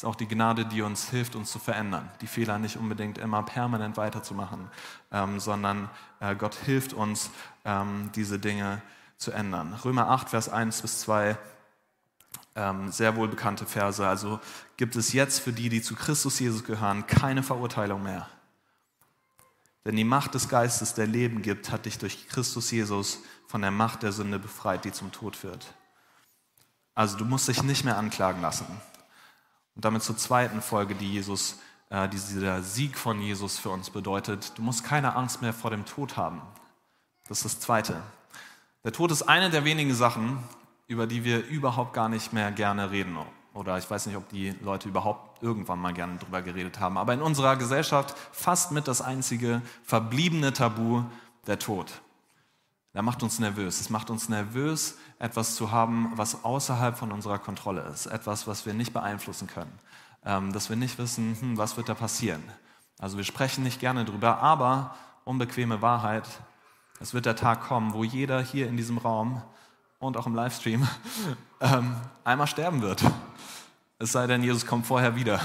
ist 0.00 0.06
auch 0.06 0.16
die 0.16 0.28
Gnade, 0.28 0.64
die 0.64 0.80
uns 0.80 1.10
hilft, 1.10 1.36
uns 1.36 1.52
zu 1.52 1.58
verändern, 1.58 2.08
die 2.22 2.26
Fehler 2.26 2.58
nicht 2.58 2.78
unbedingt 2.78 3.18
immer 3.18 3.42
permanent 3.42 3.98
weiterzumachen, 3.98 4.70
ähm, 5.12 5.38
sondern 5.38 5.90
äh, 6.20 6.34
Gott 6.34 6.54
hilft 6.54 6.94
uns, 6.94 7.28
ähm, 7.66 8.10
diese 8.14 8.38
Dinge 8.38 8.80
zu 9.18 9.30
ändern. 9.30 9.74
Römer 9.84 10.08
8, 10.08 10.30
Vers 10.30 10.48
1 10.48 10.80
bis 10.80 11.00
2, 11.00 11.36
ähm, 12.54 12.90
sehr 12.90 13.14
wohl 13.14 13.28
bekannte 13.28 13.66
Verse. 13.66 14.08
Also 14.08 14.40
gibt 14.78 14.96
es 14.96 15.12
jetzt 15.12 15.40
für 15.40 15.52
die, 15.52 15.68
die 15.68 15.82
zu 15.82 15.94
Christus 15.94 16.38
Jesus 16.38 16.64
gehören, 16.64 17.06
keine 17.06 17.42
Verurteilung 17.42 18.02
mehr. 18.02 18.26
Denn 19.84 19.96
die 19.96 20.04
Macht 20.04 20.32
des 20.32 20.48
Geistes, 20.48 20.94
der 20.94 21.08
Leben 21.08 21.42
gibt, 21.42 21.70
hat 21.70 21.84
dich 21.84 21.98
durch 21.98 22.26
Christus 22.26 22.70
Jesus 22.70 23.18
von 23.48 23.60
der 23.60 23.70
Macht 23.70 24.02
der 24.02 24.12
Sünde 24.12 24.38
befreit, 24.38 24.86
die 24.86 24.92
zum 24.92 25.12
Tod 25.12 25.36
führt. 25.36 25.74
Also 26.94 27.18
du 27.18 27.26
musst 27.26 27.48
dich 27.48 27.62
nicht 27.62 27.84
mehr 27.84 27.98
anklagen 27.98 28.40
lassen. 28.40 28.64
Und 29.80 29.86
damit 29.86 30.02
zur 30.02 30.18
zweiten 30.18 30.60
Folge, 30.60 30.94
die 30.94 31.10
Jesus, 31.10 31.58
äh, 31.88 32.06
dieser 32.06 32.62
Sieg 32.62 32.98
von 32.98 33.18
Jesus 33.18 33.58
für 33.58 33.70
uns 33.70 33.88
bedeutet. 33.88 34.52
Du 34.58 34.60
musst 34.62 34.84
keine 34.84 35.16
Angst 35.16 35.40
mehr 35.40 35.54
vor 35.54 35.70
dem 35.70 35.86
Tod 35.86 36.18
haben. 36.18 36.42
Das 37.28 37.38
ist 37.38 37.44
das 37.46 37.60
Zweite. 37.60 38.02
Der 38.84 38.92
Tod 38.92 39.10
ist 39.10 39.22
eine 39.22 39.48
der 39.48 39.64
wenigen 39.64 39.94
Sachen, 39.94 40.36
über 40.86 41.06
die 41.06 41.24
wir 41.24 41.46
überhaupt 41.46 41.94
gar 41.94 42.10
nicht 42.10 42.34
mehr 42.34 42.52
gerne 42.52 42.90
reden. 42.90 43.16
Oder 43.54 43.78
ich 43.78 43.90
weiß 43.90 44.04
nicht, 44.04 44.16
ob 44.16 44.28
die 44.28 44.50
Leute 44.60 44.86
überhaupt 44.86 45.42
irgendwann 45.42 45.78
mal 45.78 45.94
gerne 45.94 46.18
drüber 46.18 46.42
geredet 46.42 46.78
haben. 46.78 46.98
Aber 46.98 47.14
in 47.14 47.22
unserer 47.22 47.56
Gesellschaft 47.56 48.14
fast 48.32 48.72
mit 48.72 48.86
das 48.86 49.00
einzige 49.00 49.62
verbliebene 49.82 50.52
Tabu 50.52 51.04
der 51.46 51.58
Tod. 51.58 52.02
Der 52.92 53.00
macht 53.00 53.22
uns 53.22 53.38
nervös. 53.38 53.80
Es 53.80 53.88
macht 53.88 54.10
uns 54.10 54.28
nervös, 54.28 54.98
etwas 55.20 55.54
zu 55.54 55.70
haben, 55.70 56.12
was 56.16 56.44
außerhalb 56.44 56.98
von 56.98 57.12
unserer 57.12 57.38
Kontrolle 57.38 57.82
ist. 57.82 58.06
Etwas, 58.06 58.46
was 58.46 58.66
wir 58.66 58.74
nicht 58.74 58.92
beeinflussen 58.92 59.46
können. 59.46 59.72
Ähm, 60.24 60.52
dass 60.52 60.68
wir 60.68 60.76
nicht 60.76 60.98
wissen, 60.98 61.36
hm, 61.38 61.58
was 61.58 61.76
wird 61.76 61.88
da 61.88 61.94
passieren. 61.94 62.42
Also 62.98 63.16
wir 63.16 63.24
sprechen 63.24 63.62
nicht 63.62 63.80
gerne 63.80 64.04
drüber, 64.04 64.38
aber 64.38 64.96
unbequeme 65.24 65.80
Wahrheit, 65.80 66.24
es 67.00 67.14
wird 67.14 67.26
der 67.26 67.36
Tag 67.36 67.62
kommen, 67.62 67.92
wo 67.92 68.02
jeder 68.02 68.42
hier 68.42 68.66
in 68.66 68.76
diesem 68.76 68.98
Raum 68.98 69.42
und 69.98 70.16
auch 70.16 70.26
im 70.26 70.34
Livestream 70.34 70.88
ähm, 71.60 71.96
einmal 72.24 72.46
sterben 72.46 72.82
wird. 72.82 73.02
Es 73.98 74.12
sei 74.12 74.26
denn, 74.26 74.42
Jesus 74.42 74.66
kommt 74.66 74.86
vorher 74.86 75.14
wieder. 75.16 75.38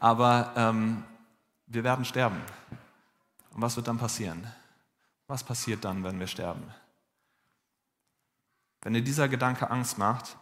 Aber 0.00 0.52
ähm, 0.54 1.02
wir 1.66 1.82
werden 1.82 2.04
sterben. 2.04 2.40
Und 3.54 3.62
was 3.62 3.76
wird 3.76 3.88
dann 3.88 3.96
passieren? 3.98 4.46
Was 5.26 5.42
passiert 5.42 5.84
dann, 5.84 6.04
wenn 6.04 6.20
wir 6.20 6.26
sterben? 6.26 6.62
Wenn 8.84 8.92
dir 8.92 9.02
dieser 9.02 9.28
Gedanke 9.28 9.70
Angst 9.70 9.98
macht, 9.98 10.36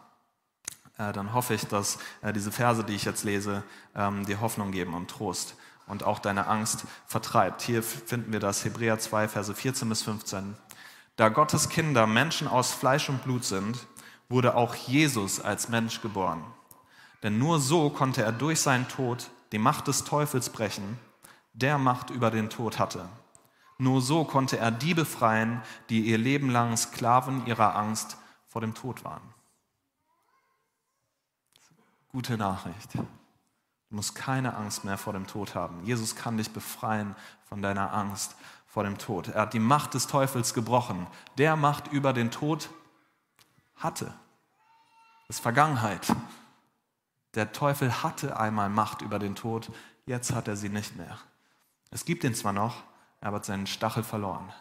äh, 0.97 1.13
dann 1.13 1.33
hoffe 1.33 1.53
ich, 1.53 1.65
dass 1.65 1.97
äh, 2.21 2.33
diese 2.33 2.51
Verse, 2.51 2.83
die 2.83 2.93
ich 2.93 3.05
jetzt 3.05 3.23
lese, 3.23 3.63
ähm, 3.95 4.25
dir 4.25 4.41
Hoffnung 4.41 4.71
geben 4.71 4.93
und 4.93 5.09
Trost 5.09 5.55
und 5.87 6.03
auch 6.03 6.19
deine 6.19 6.47
Angst 6.47 6.85
vertreibt. 7.07 7.61
Hier 7.61 7.81
finden 7.81 8.33
wir 8.33 8.41
das 8.41 8.63
Hebräer 8.65 8.99
2, 8.99 9.29
Verse 9.29 9.55
14 9.55 9.89
bis 9.89 10.03
15. 10.03 10.55
Da 11.15 11.29
Gottes 11.29 11.69
Kinder 11.69 12.05
Menschen 12.05 12.47
aus 12.47 12.73
Fleisch 12.73 13.09
und 13.09 13.23
Blut 13.23 13.45
sind, 13.45 13.87
wurde 14.27 14.55
auch 14.55 14.75
Jesus 14.75 15.39
als 15.39 15.69
Mensch 15.69 16.01
geboren. 16.01 16.43
Denn 17.23 17.37
nur 17.37 17.59
so 17.59 17.89
konnte 17.89 18.23
er 18.23 18.33
durch 18.33 18.59
seinen 18.59 18.89
Tod 18.89 19.29
die 19.53 19.59
Macht 19.59 19.87
des 19.87 20.03
Teufels 20.03 20.49
brechen, 20.49 20.99
der 21.53 21.77
Macht 21.77 22.09
über 22.09 22.29
den 22.29 22.49
Tod 22.49 22.77
hatte. 22.77 23.07
Nur 23.77 24.01
so 24.01 24.25
konnte 24.25 24.57
er 24.57 24.71
die 24.71 24.93
befreien, 24.93 25.61
die 25.89 26.01
ihr 26.01 26.17
Leben 26.17 26.49
lang 26.49 26.75
Sklaven 26.75 27.45
ihrer 27.45 27.75
Angst 27.75 28.17
vor 28.53 28.61
dem 28.61 28.75
Tod 28.75 29.03
waren. 29.03 29.33
Gute 32.09 32.37
Nachricht. 32.37 32.93
Du 32.93 33.05
musst 33.89 34.13
keine 34.13 34.55
Angst 34.55 34.85
mehr 34.85 34.99
vor 34.99 35.13
dem 35.13 35.25
Tod 35.25 35.55
haben. 35.55 35.83
Jesus 35.83 36.15
kann 36.15 36.37
dich 36.37 36.51
befreien 36.51 37.15
von 37.49 37.63
deiner 37.63 37.91
Angst 37.91 38.35
vor 38.67 38.83
dem 38.83 38.99
Tod. 38.99 39.29
Er 39.29 39.41
hat 39.41 39.55
die 39.55 39.59
Macht 39.59 39.95
des 39.95 40.05
Teufels 40.05 40.53
gebrochen. 40.53 41.07
Der 41.39 41.55
Macht 41.55 41.91
über 41.91 42.13
den 42.13 42.29
Tod 42.29 42.69
hatte. 43.75 44.13
Das 45.27 45.37
ist 45.37 45.41
Vergangenheit. 45.41 46.15
Der 47.33 47.53
Teufel 47.53 48.03
hatte 48.03 48.39
einmal 48.39 48.69
Macht 48.69 49.01
über 49.01 49.17
den 49.17 49.33
Tod, 49.33 49.71
jetzt 50.05 50.31
hat 50.31 50.47
er 50.47 50.57
sie 50.57 50.69
nicht 50.69 50.95
mehr. 50.95 51.17
Es 51.89 52.05
gibt 52.05 52.23
ihn 52.23 52.35
zwar 52.35 52.53
noch, 52.53 52.83
er 53.19 53.31
hat 53.31 53.45
seinen 53.45 53.65
Stachel 53.65 54.03
verloren. 54.03 54.53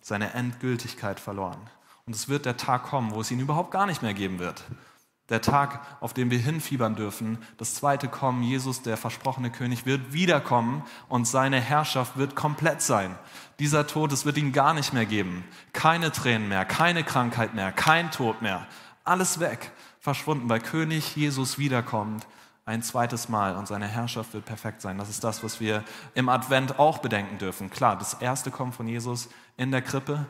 Seine 0.00 0.34
Endgültigkeit 0.34 1.20
verloren. 1.20 1.60
Und 2.06 2.16
es 2.16 2.28
wird 2.28 2.46
der 2.46 2.56
Tag 2.56 2.84
kommen, 2.84 3.12
wo 3.12 3.20
es 3.20 3.30
ihn 3.30 3.40
überhaupt 3.40 3.70
gar 3.70 3.86
nicht 3.86 4.02
mehr 4.02 4.14
geben 4.14 4.38
wird 4.38 4.64
der 5.30 5.40
Tag, 5.40 5.80
auf 6.00 6.12
den 6.12 6.30
wir 6.30 6.38
hinfiebern 6.38 6.96
dürfen, 6.96 7.38
das 7.56 7.74
zweite 7.74 8.08
Kommen, 8.08 8.42
Jesus, 8.42 8.82
der 8.82 8.96
versprochene 8.96 9.50
König, 9.50 9.86
wird 9.86 10.12
wiederkommen 10.12 10.82
und 11.08 11.26
seine 11.26 11.60
Herrschaft 11.60 12.16
wird 12.16 12.34
komplett 12.34 12.82
sein. 12.82 13.16
Dieser 13.60 13.86
Tod, 13.86 14.12
es 14.12 14.24
wird 14.24 14.36
ihn 14.36 14.52
gar 14.52 14.74
nicht 14.74 14.92
mehr 14.92 15.06
geben. 15.06 15.44
Keine 15.72 16.10
Tränen 16.10 16.48
mehr, 16.48 16.64
keine 16.64 17.04
Krankheit 17.04 17.54
mehr, 17.54 17.70
kein 17.70 18.10
Tod 18.10 18.42
mehr. 18.42 18.66
Alles 19.04 19.38
weg, 19.38 19.70
verschwunden, 20.00 20.48
weil 20.48 20.60
König 20.60 21.16
Jesus 21.16 21.58
wiederkommt 21.58 22.26
ein 22.70 22.82
zweites 22.82 23.28
Mal 23.28 23.56
und 23.56 23.66
seine 23.66 23.88
Herrschaft 23.88 24.32
wird 24.32 24.44
perfekt 24.44 24.80
sein. 24.80 24.96
Das 24.96 25.08
ist 25.08 25.24
das, 25.24 25.42
was 25.42 25.60
wir 25.60 25.82
im 26.14 26.28
Advent 26.28 26.78
auch 26.78 26.98
bedenken 26.98 27.36
dürfen. 27.38 27.68
Klar, 27.68 27.98
das 27.98 28.14
erste 28.14 28.52
Kommen 28.52 28.72
von 28.72 28.86
Jesus 28.86 29.28
in 29.56 29.72
der 29.72 29.82
Krippe 29.82 30.24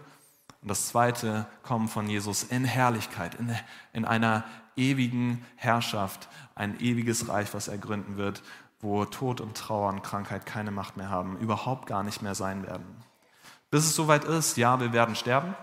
und 0.63 0.69
das 0.69 0.89
zweite 0.89 1.47
Kommen 1.63 1.89
von 1.89 2.09
Jesus 2.09 2.43
in 2.43 2.65
Herrlichkeit, 2.65 3.35
in, 3.35 3.55
in 3.93 4.07
einer 4.07 4.45
ewigen 4.75 5.45
Herrschaft, 5.57 6.31
ein 6.55 6.81
ewiges 6.81 7.29
Reich, 7.29 7.53
was 7.53 7.69
er 7.69 7.77
gründen 7.77 8.17
wird, 8.17 8.43
wo 8.81 9.05
Tod 9.05 9.43
und 9.43 9.55
Trauer 9.55 9.91
und 9.91 10.03
Krankheit 10.03 10.47
keine 10.47 10.71
Macht 10.71 10.97
mehr 10.97 11.11
haben, 11.11 11.37
überhaupt 11.41 11.87
gar 11.87 12.03
nicht 12.03 12.23
mehr 12.23 12.35
sein 12.35 12.67
werden. 12.67 13.05
Bis 13.71 13.85
es 13.85 13.95
soweit 13.95 14.25
ist, 14.25 14.57
ja, 14.57 14.81
wir 14.81 14.95
werden 14.95 15.15
sterben, 15.15 15.55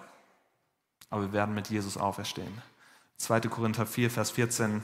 aber 1.09 1.23
wir 1.23 1.33
werden 1.33 1.55
mit 1.55 1.71
Jesus 1.71 1.97
auferstehen. 1.97 2.61
2. 3.17 3.41
Korinther 3.41 3.87
4, 3.87 4.11
Vers 4.11 4.29
14. 4.29 4.83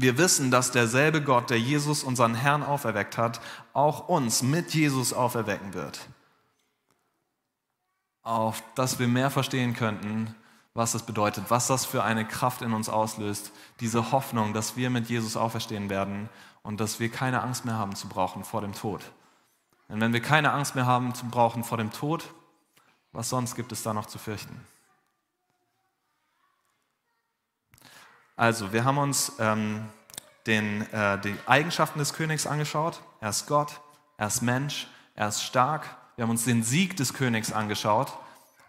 Wir 0.00 0.16
wissen, 0.16 0.52
dass 0.52 0.70
derselbe 0.70 1.22
Gott, 1.22 1.50
der 1.50 1.58
Jesus, 1.58 2.04
unseren 2.04 2.36
Herrn, 2.36 2.62
auferweckt 2.62 3.18
hat, 3.18 3.40
auch 3.72 4.08
uns 4.08 4.42
mit 4.42 4.72
Jesus 4.72 5.12
auferwecken 5.12 5.74
wird. 5.74 5.98
Auf 8.22 8.62
dass 8.76 9.00
wir 9.00 9.08
mehr 9.08 9.28
verstehen 9.28 9.74
könnten, 9.74 10.36
was 10.72 10.92
das 10.92 11.02
bedeutet, 11.02 11.46
was 11.48 11.66
das 11.66 11.84
für 11.84 12.04
eine 12.04 12.24
Kraft 12.24 12.62
in 12.62 12.74
uns 12.74 12.88
auslöst, 12.88 13.50
diese 13.80 14.12
Hoffnung, 14.12 14.52
dass 14.54 14.76
wir 14.76 14.88
mit 14.88 15.08
Jesus 15.08 15.36
auferstehen 15.36 15.90
werden 15.90 16.28
und 16.62 16.78
dass 16.78 17.00
wir 17.00 17.10
keine 17.10 17.42
Angst 17.42 17.64
mehr 17.64 17.74
haben 17.74 17.96
zu 17.96 18.08
brauchen 18.08 18.44
vor 18.44 18.60
dem 18.60 18.74
Tod. 18.74 19.02
Denn 19.88 20.00
wenn 20.00 20.12
wir 20.12 20.22
keine 20.22 20.52
Angst 20.52 20.76
mehr 20.76 20.86
haben 20.86 21.12
zu 21.12 21.26
brauchen 21.26 21.64
vor 21.64 21.76
dem 21.76 21.90
Tod, 21.90 22.32
was 23.10 23.30
sonst 23.30 23.56
gibt 23.56 23.72
es 23.72 23.82
da 23.82 23.92
noch 23.92 24.06
zu 24.06 24.18
fürchten? 24.18 24.64
Also, 28.38 28.72
wir 28.72 28.86
haben 28.86 28.96
uns 28.96 29.32
ähm, 29.38 29.84
den, 30.46 30.90
äh, 30.92 31.20
die 31.20 31.34
Eigenschaften 31.44 31.98
des 31.98 32.14
Königs 32.14 32.46
angeschaut. 32.46 33.02
Er 33.20 33.28
ist 33.28 33.46
Gott, 33.46 33.80
er 34.16 34.28
ist 34.28 34.40
Mensch, 34.40 34.88
er 35.14 35.28
ist 35.28 35.42
stark. 35.42 35.84
Wir 36.16 36.22
haben 36.22 36.30
uns 36.30 36.46
den 36.46 36.62
Sieg 36.62 36.96
des 36.96 37.12
Königs 37.12 37.52
angeschaut. 37.52 38.10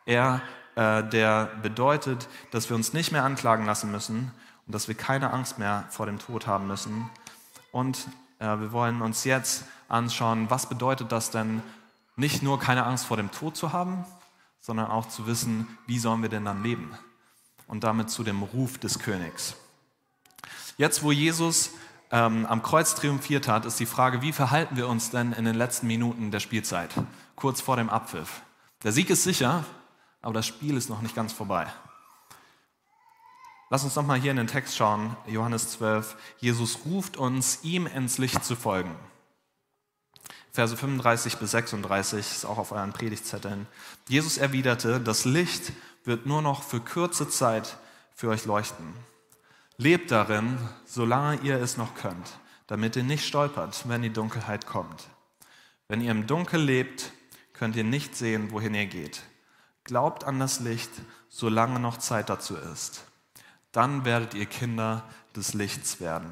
Er 0.06 0.42
äh, 0.80 1.04
der 1.04 1.48
bedeutet, 1.62 2.30
dass 2.52 2.70
wir 2.70 2.76
uns 2.76 2.94
nicht 2.94 3.12
mehr 3.12 3.26
anklagen 3.26 3.66
lassen 3.66 3.92
müssen 3.92 4.32
und 4.66 4.74
dass 4.74 4.88
wir 4.88 4.96
keine 4.96 5.34
Angst 5.34 5.60
mehr 5.60 5.84
vor 5.90 6.06
dem 6.06 6.20
Tod 6.20 6.48
haben 6.48 6.68
müssen. 6.68 7.10
Und 7.74 8.08
äh, 8.40 8.46
wir 8.46 8.72
wollen 8.72 9.02
uns 9.02 9.26
jetzt 9.26 9.66
anschauen, 9.90 10.50
was 10.50 10.70
bedeutet 10.70 11.12
das 11.12 11.32
denn, 11.32 11.62
nicht 12.16 12.44
nur 12.44 12.60
keine 12.60 12.86
Angst 12.86 13.06
vor 13.06 13.18
dem 13.18 13.30
Tod 13.30 13.58
zu 13.58 13.74
haben, 13.74 14.06
sondern 14.62 14.88
auch 14.88 15.08
zu 15.10 15.28
wissen, 15.28 15.68
wie 15.86 16.00
sollen 16.00 16.22
wir 16.22 16.30
denn 16.30 16.46
dann 16.46 16.64
leben? 16.64 16.98
Und 17.68 17.84
damit 17.84 18.10
zu 18.10 18.24
dem 18.24 18.42
Ruf 18.42 18.78
des 18.78 19.00
Königs. 19.00 19.56
Jetzt, 20.80 21.04
wo 21.04 21.12
Jesus 21.12 21.72
ähm, 22.10 22.46
am 22.46 22.64
Kreuz 22.64 22.96
triumphiert 22.96 23.50
hat, 23.50 23.66
ist 23.66 23.82
die 23.82 23.86
Frage, 23.86 24.22
wie 24.22 24.32
verhalten 24.32 24.78
wir 24.78 24.88
uns 24.88 25.10
denn 25.10 25.34
in 25.34 25.44
den 25.44 25.56
letzten 25.56 25.88
Minuten 25.88 26.32
der 26.32 26.40
Spielzeit, 26.40 26.92
kurz 27.36 27.60
vor 27.60 27.76
dem 27.76 27.90
Abpfiff? 27.90 28.44
Der 28.84 28.94
Sieg 28.94 29.10
ist 29.10 29.26
sicher, 29.26 29.66
aber 30.22 30.36
das 30.36 30.48
Spiel 30.48 30.78
ist 30.78 30.90
noch 30.90 31.02
nicht 31.02 31.16
ganz 31.16 31.34
vorbei. 31.34 31.68
Lass 33.70 33.84
uns 33.84 33.98
nochmal 33.98 34.22
hier 34.22 34.32
in 34.32 34.38
den 34.38 34.48
Text 34.48 34.78
schauen, 34.78 35.18
Johannes 35.28 35.70
12. 35.72 36.16
Jesus 36.38 36.80
ruft 36.86 37.18
uns, 37.18 37.60
ihm 37.64 37.86
ins 37.86 38.18
Licht 38.18 38.46
zu 38.46 38.56
folgen. 38.56 38.96
Verse 40.54 40.78
35 40.78 41.40
bis 41.40 41.52
36 41.52 42.20
ist 42.20 42.46
auch 42.46 42.58
auf 42.58 42.72
euren 42.72 42.94
Predigtzetteln. 42.94 43.68
Jesus 44.08 44.38
erwiderte, 44.38 45.02
das 45.02 45.26
Licht 45.26 45.74
wird 46.06 46.26
nur 46.26 46.42
noch 46.42 46.64
für 46.64 46.80
kurze 46.80 47.28
Zeit 47.28 47.76
für 48.16 48.30
euch 48.30 48.46
leuchten. 48.46 48.94
Lebt 49.82 50.12
darin, 50.12 50.58
solange 50.84 51.40
ihr 51.40 51.56
es 51.56 51.78
noch 51.78 51.96
könnt, 51.96 52.38
damit 52.68 52.98
ihr 52.98 53.04
nicht 53.04 53.26
stolpert, 53.26 53.88
wenn 53.88 54.02
die 54.02 54.12
Dunkelheit 54.12 54.66
kommt. 54.66 55.08
Wenn 55.88 56.02
ihr 56.02 56.12
im 56.12 56.28
Dunkel 56.28 56.62
lebt, 56.62 57.14
könnt 57.54 57.78
ihr 57.78 57.86
nicht 57.86 58.14
sehen, 58.14 58.52
wohin 58.52 58.74
ihr 58.74 58.88
geht. 58.88 59.22
Glaubt 59.86 60.26
an 60.26 60.38
das 60.38 60.60
Licht, 60.60 60.92
solange 61.30 61.80
noch 61.80 61.96
Zeit 61.96 62.30
dazu 62.30 62.58
ist. 62.58 63.06
Dann 63.72 64.04
werdet 64.04 64.34
ihr 64.34 64.48
Kinder 64.48 65.06
des 65.34 65.54
Lichts 65.54 66.02
werden. 66.02 66.30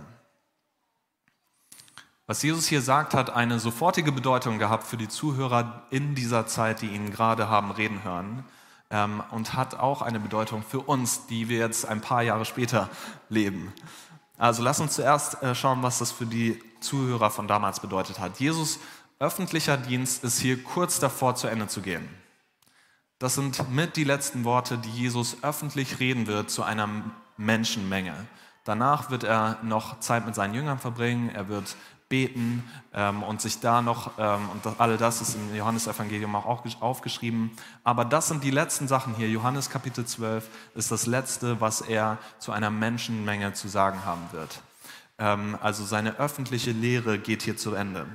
Was 2.25 2.43
Jesus 2.43 2.67
hier 2.67 2.81
sagt, 2.81 3.13
hat 3.13 3.29
eine 3.29 3.61
sofortige 3.61 4.11
Bedeutung 4.11 4.59
gehabt 4.59 4.85
für 4.85 4.97
die 4.97 5.07
Zuhörer 5.07 5.87
in 5.89 6.15
dieser 6.15 6.47
Zeit, 6.47 6.81
die 6.81 6.87
ihn 6.87 7.11
gerade 7.11 7.47
haben 7.47 7.71
reden 7.71 8.03
hören. 8.03 8.43
Ähm, 8.89 9.21
und 9.31 9.53
hat 9.53 9.75
auch 9.75 10.01
eine 10.01 10.19
Bedeutung 10.19 10.63
für 10.63 10.79
uns, 10.79 11.27
die 11.27 11.49
wir 11.49 11.59
jetzt 11.59 11.85
ein 11.85 12.01
paar 12.01 12.21
Jahre 12.21 12.45
später 12.45 12.89
leben. 13.29 13.73
Also 14.37 14.63
lass 14.63 14.79
uns 14.79 14.93
zuerst 14.93 15.41
äh, 15.43 15.55
schauen, 15.55 15.83
was 15.83 15.99
das 15.99 16.11
für 16.11 16.25
die 16.25 16.61
Zuhörer 16.79 17.29
von 17.29 17.47
damals 17.47 17.79
bedeutet 17.79 18.19
hat. 18.19 18.39
Jesus 18.39 18.79
öffentlicher 19.19 19.77
Dienst 19.77 20.23
ist 20.23 20.39
hier 20.39 20.63
kurz 20.63 20.99
davor 20.99 21.35
zu 21.35 21.47
Ende 21.47 21.67
zu 21.67 21.81
gehen. 21.81 22.07
Das 23.19 23.33
sind 23.33 23.71
mit 23.71 23.95
die 23.95 24.03
letzten 24.03 24.43
Worte, 24.43 24.77
die 24.77 24.91
Jesus 24.91 25.37
öffentlich 25.41 25.99
reden 25.99 26.27
wird 26.27 26.51
zu 26.51 26.61
einer 26.61 26.87
Menschenmenge. 27.35 28.13
Danach 28.67 29.09
wird 29.09 29.23
er 29.23 29.57
noch 29.61 30.01
Zeit 30.01 30.25
mit 30.25 30.35
seinen 30.35 30.53
Jüngern 30.53 30.77
verbringen, 30.77 31.29
er 31.29 31.47
wird 31.47 31.77
beten 32.09 32.69
ähm, 32.93 33.23
und 33.23 33.39
sich 33.39 33.61
da 33.61 33.81
noch, 33.81 34.11
ähm, 34.17 34.49
und 34.49 34.65
das, 34.65 34.77
all 34.77 34.97
das 34.97 35.21
ist 35.21 35.35
im 35.35 35.55
Johannesevangelium 35.55 36.35
auch 36.35 36.65
aufgeschrieben, 36.81 37.51
aber 37.85 38.03
das 38.03 38.27
sind 38.27 38.43
die 38.43 38.51
letzten 38.51 38.89
Sachen 38.89 39.15
hier. 39.15 39.29
Johannes 39.29 39.69
Kapitel 39.69 40.05
12 40.05 40.49
ist 40.75 40.91
das 40.91 41.05
letzte, 41.05 41.61
was 41.61 41.79
er 41.79 42.17
zu 42.39 42.51
einer 42.51 42.69
Menschenmenge 42.69 43.53
zu 43.53 43.69
sagen 43.69 44.03
haben 44.03 44.27
wird. 44.33 44.61
Ähm, 45.17 45.57
also 45.61 45.85
seine 45.85 46.17
öffentliche 46.17 46.71
Lehre 46.71 47.19
geht 47.19 47.43
hier 47.43 47.55
zu 47.55 47.73
Ende. 47.73 48.05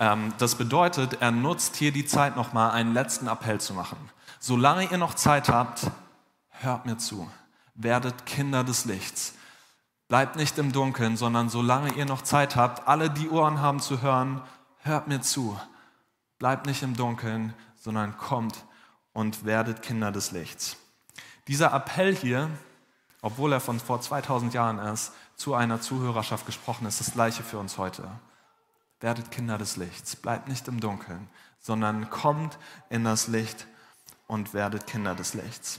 Ähm, 0.00 0.32
das 0.38 0.56
bedeutet, 0.56 1.18
er 1.20 1.30
nutzt 1.30 1.76
hier 1.76 1.92
die 1.92 2.06
Zeit 2.06 2.34
nochmal, 2.34 2.72
einen 2.72 2.92
letzten 2.92 3.28
Appell 3.28 3.60
zu 3.60 3.72
machen. 3.72 3.98
Solange 4.40 4.90
ihr 4.90 4.98
noch 4.98 5.14
Zeit 5.14 5.48
habt, 5.48 5.86
hört 6.50 6.86
mir 6.86 6.98
zu. 6.98 7.30
Werdet 7.80 8.26
Kinder 8.26 8.64
des 8.64 8.86
Lichts. 8.86 9.34
Bleibt 10.08 10.34
nicht 10.34 10.58
im 10.58 10.72
Dunkeln, 10.72 11.16
sondern 11.16 11.48
solange 11.48 11.92
ihr 11.94 12.06
noch 12.06 12.22
Zeit 12.22 12.56
habt, 12.56 12.88
alle 12.88 13.08
die 13.08 13.30
Ohren 13.30 13.60
haben 13.60 13.78
zu 13.78 14.02
hören, 14.02 14.42
hört 14.78 15.06
mir 15.06 15.20
zu. 15.20 15.56
Bleibt 16.40 16.66
nicht 16.66 16.82
im 16.82 16.96
Dunkeln, 16.96 17.54
sondern 17.76 18.18
kommt 18.18 18.64
und 19.12 19.44
werdet 19.44 19.82
Kinder 19.82 20.10
des 20.10 20.32
Lichts. 20.32 20.76
Dieser 21.46 21.72
Appell 21.72 22.16
hier, 22.16 22.50
obwohl 23.22 23.52
er 23.52 23.60
von 23.60 23.78
vor 23.78 24.00
2000 24.00 24.54
Jahren 24.54 24.80
ist, 24.80 25.12
zu 25.36 25.54
einer 25.54 25.80
Zuhörerschaft 25.80 26.46
gesprochen 26.46 26.84
ist, 26.84 26.98
das 26.98 27.12
gleiche 27.12 27.44
für 27.44 27.58
uns 27.58 27.78
heute. 27.78 28.10
Werdet 28.98 29.30
Kinder 29.30 29.56
des 29.56 29.76
Lichts, 29.76 30.16
bleibt 30.16 30.48
nicht 30.48 30.66
im 30.66 30.80
Dunkeln, 30.80 31.30
sondern 31.60 32.10
kommt 32.10 32.58
in 32.90 33.04
das 33.04 33.28
Licht 33.28 33.68
und 34.26 34.52
werdet 34.52 34.88
Kinder 34.88 35.14
des 35.14 35.34
Lichts. 35.34 35.78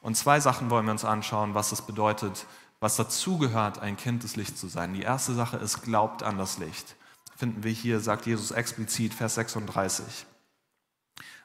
Und 0.00 0.16
zwei 0.16 0.40
Sachen 0.40 0.70
wollen 0.70 0.86
wir 0.86 0.92
uns 0.92 1.04
anschauen, 1.04 1.54
was 1.54 1.72
es 1.72 1.82
bedeutet, 1.82 2.46
was 2.80 2.96
dazugehört, 2.96 3.78
ein 3.78 3.96
Kind 3.96 4.22
des 4.22 4.36
Lichts 4.36 4.58
zu 4.60 4.68
sein. 4.68 4.94
Die 4.94 5.02
erste 5.02 5.34
Sache 5.34 5.58
ist, 5.58 5.82
glaubt 5.82 6.22
an 6.22 6.38
das 6.38 6.58
Licht. 6.58 6.96
Finden 7.36 7.62
wir 7.62 7.72
hier, 7.72 8.00
sagt 8.00 8.26
Jesus 8.26 8.50
explizit, 8.50 9.12
Vers 9.12 9.34
36. 9.34 10.26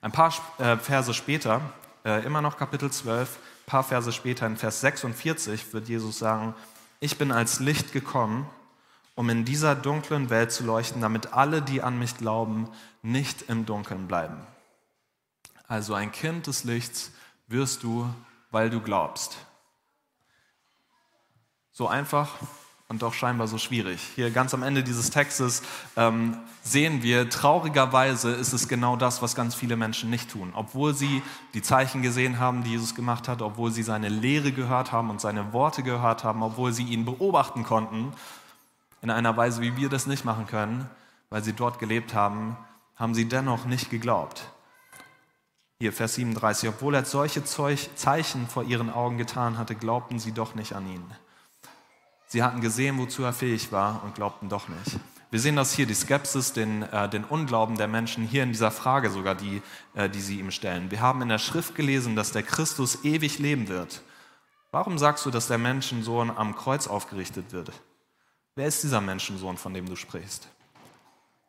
Ein 0.01 0.11
paar 0.11 0.33
äh, 0.57 0.77
Verse 0.77 1.13
später, 1.13 1.61
äh, 2.05 2.23
immer 2.25 2.41
noch 2.41 2.57
Kapitel 2.57 2.91
12, 2.91 3.29
ein 3.29 3.65
paar 3.65 3.83
Verse 3.83 4.11
später, 4.11 4.45
in 4.45 4.55
Vers 4.55 4.81
46, 4.81 5.73
wird 5.73 5.89
Jesus 5.89 6.19
sagen, 6.19 6.53
ich 6.99 7.17
bin 7.17 7.31
als 7.31 7.59
Licht 7.59 7.91
gekommen, 7.91 8.47
um 9.15 9.29
in 9.29 9.45
dieser 9.45 9.75
dunklen 9.75 10.29
Welt 10.29 10.51
zu 10.51 10.63
leuchten, 10.63 11.01
damit 11.01 11.33
alle, 11.33 11.61
die 11.61 11.81
an 11.81 11.97
mich 11.97 12.17
glauben, 12.17 12.69
nicht 13.01 13.49
im 13.49 13.65
Dunkeln 13.65 14.07
bleiben. 14.07 14.37
Also 15.67 15.93
ein 15.93 16.11
Kind 16.11 16.47
des 16.47 16.63
Lichts 16.63 17.11
wirst 17.47 17.83
du, 17.83 18.09
weil 18.55 18.69
du 18.69 18.79
glaubst. 18.79 19.35
So 21.73 21.89
einfach 21.89 22.29
und 22.87 23.01
doch 23.01 23.13
scheinbar 23.13 23.47
so 23.47 23.57
schwierig. 23.57 23.99
Hier 24.15 24.31
ganz 24.31 24.53
am 24.53 24.63
Ende 24.63 24.81
dieses 24.81 25.09
Textes 25.09 25.61
ähm, 25.97 26.37
sehen 26.63 27.03
wir, 27.03 27.29
traurigerweise 27.29 28.31
ist 28.31 28.53
es 28.53 28.69
genau 28.69 28.95
das, 28.95 29.21
was 29.21 29.35
ganz 29.35 29.55
viele 29.55 29.75
Menschen 29.75 30.09
nicht 30.09 30.31
tun. 30.31 30.53
Obwohl 30.55 30.93
sie 30.93 31.21
die 31.53 31.61
Zeichen 31.61 32.01
gesehen 32.01 32.39
haben, 32.39 32.63
die 32.63 32.71
Jesus 32.71 32.95
gemacht 32.95 33.27
hat, 33.27 33.41
obwohl 33.41 33.71
sie 33.71 33.83
seine 33.83 34.07
Lehre 34.07 34.53
gehört 34.53 34.93
haben 34.93 35.09
und 35.09 35.19
seine 35.19 35.51
Worte 35.51 35.83
gehört 35.83 36.23
haben, 36.23 36.41
obwohl 36.41 36.71
sie 36.71 36.85
ihn 36.85 37.03
beobachten 37.03 37.65
konnten, 37.65 38.13
in 39.01 39.09
einer 39.09 39.35
Weise, 39.35 39.61
wie 39.61 39.75
wir 39.75 39.89
das 39.89 40.07
nicht 40.07 40.23
machen 40.23 40.47
können, 40.47 40.89
weil 41.29 41.43
sie 41.43 41.51
dort 41.51 41.77
gelebt 41.77 42.13
haben, 42.13 42.55
haben 42.95 43.15
sie 43.15 43.27
dennoch 43.27 43.65
nicht 43.65 43.89
geglaubt. 43.89 44.49
Hier 45.79 45.91
Vers 45.91 46.15
37, 46.15 46.69
obwohl 46.69 46.95
er 46.95 47.03
solche 47.03 47.43
Zeichen 47.43 48.47
vor 48.47 48.63
ihren 48.63 48.89
Augen 48.89 49.17
getan 49.17 49.57
hatte, 49.57 49.75
glaubten 49.75 50.19
sie 50.19 50.31
doch 50.31 50.55
nicht 50.55 50.73
an 50.73 50.87
ihn. 50.87 51.03
Sie 52.27 52.43
hatten 52.43 52.61
gesehen, 52.61 52.97
wozu 52.97 53.23
er 53.23 53.33
fähig 53.33 53.71
war 53.71 54.01
und 54.03 54.15
glaubten 54.15 54.47
doch 54.47 54.69
nicht. 54.69 54.99
Wir 55.31 55.39
sehen 55.41 55.57
das 55.57 55.73
hier, 55.73 55.85
die 55.85 55.93
Skepsis, 55.93 56.53
den, 56.53 56.83
äh, 56.83 57.09
den 57.09 57.25
Unglauben 57.25 57.75
der 57.75 57.89
Menschen 57.89 58.25
hier 58.25 58.43
in 58.43 58.53
dieser 58.53 58.71
Frage 58.71 59.09
sogar, 59.09 59.35
die, 59.35 59.61
äh, 59.93 60.09
die 60.09 60.21
sie 60.21 60.39
ihm 60.39 60.51
stellen. 60.51 60.91
Wir 60.91 61.01
haben 61.01 61.21
in 61.21 61.27
der 61.27 61.39
Schrift 61.39 61.75
gelesen, 61.75 62.15
dass 62.15 62.31
der 62.31 62.43
Christus 62.43 63.03
ewig 63.03 63.39
leben 63.39 63.67
wird. 63.67 64.01
Warum 64.71 64.97
sagst 64.97 65.25
du, 65.25 65.31
dass 65.31 65.47
der 65.47 65.57
Menschensohn 65.57 66.31
am 66.31 66.55
Kreuz 66.55 66.87
aufgerichtet 66.87 67.51
wird? 67.51 67.71
Wer 68.55 68.67
ist 68.67 68.83
dieser 68.83 69.01
Menschensohn, 69.01 69.57
von 69.57 69.73
dem 69.73 69.87
du 69.87 69.97
sprichst? 69.97 70.47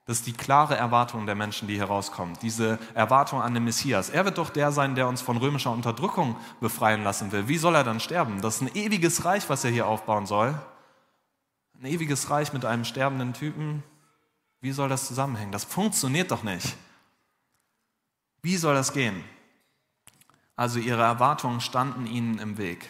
Das 0.07 0.19
ist 0.19 0.27
die 0.29 0.33
klare 0.33 0.77
Erwartung 0.77 1.27
der 1.27 1.35
Menschen, 1.35 1.67
die 1.67 1.75
hier 1.75 1.87
rauskommt. 1.87 2.41
Diese 2.41 2.79
Erwartung 2.95 3.43
an 3.43 3.55
den 3.55 3.65
Messias. 3.65 4.09
Er 4.09 4.25
wird 4.25 4.39
doch 4.39 4.51
der 4.51 4.71
sein, 4.71 4.95
der 4.95 5.09
uns 5.09 5.21
von 5.21 5.37
römischer 5.37 5.73
Unterdrückung 5.73 6.37
befreien 6.61 7.03
lassen 7.03 7.33
will. 7.33 7.49
Wie 7.49 7.59
soll 7.59 7.75
er 7.75 7.83
dann 7.83 7.99
sterben? 7.99 8.41
Das 8.41 8.57
ist 8.57 8.63
ein 8.63 8.75
ewiges 8.77 9.25
Reich, 9.25 9.51
was 9.51 9.65
er 9.65 9.73
hier 9.73 9.89
aufbauen 9.89 10.27
soll. 10.27 10.55
Ein 11.81 11.87
ewiges 11.87 12.31
Reich 12.31 12.53
mit 12.53 12.65
einem 12.65 12.85
sterbenden 12.85 13.35
Typen. 13.35 13.83
Wie 14.61 14.71
soll 14.71 14.89
das 14.89 15.09
zusammenhängen? 15.09 15.51
Das 15.51 15.65
funktioniert 15.65 16.31
doch 16.31 16.45
nicht. 16.45 16.77
Wie 18.43 18.57
soll 18.57 18.75
das 18.77 18.93
gehen? 18.93 19.25
Also 20.55 20.79
ihre 20.79 21.03
Erwartungen 21.03 21.61
standen 21.61 22.07
ihnen 22.07 22.39
im 22.39 22.59
Weg. 22.59 22.89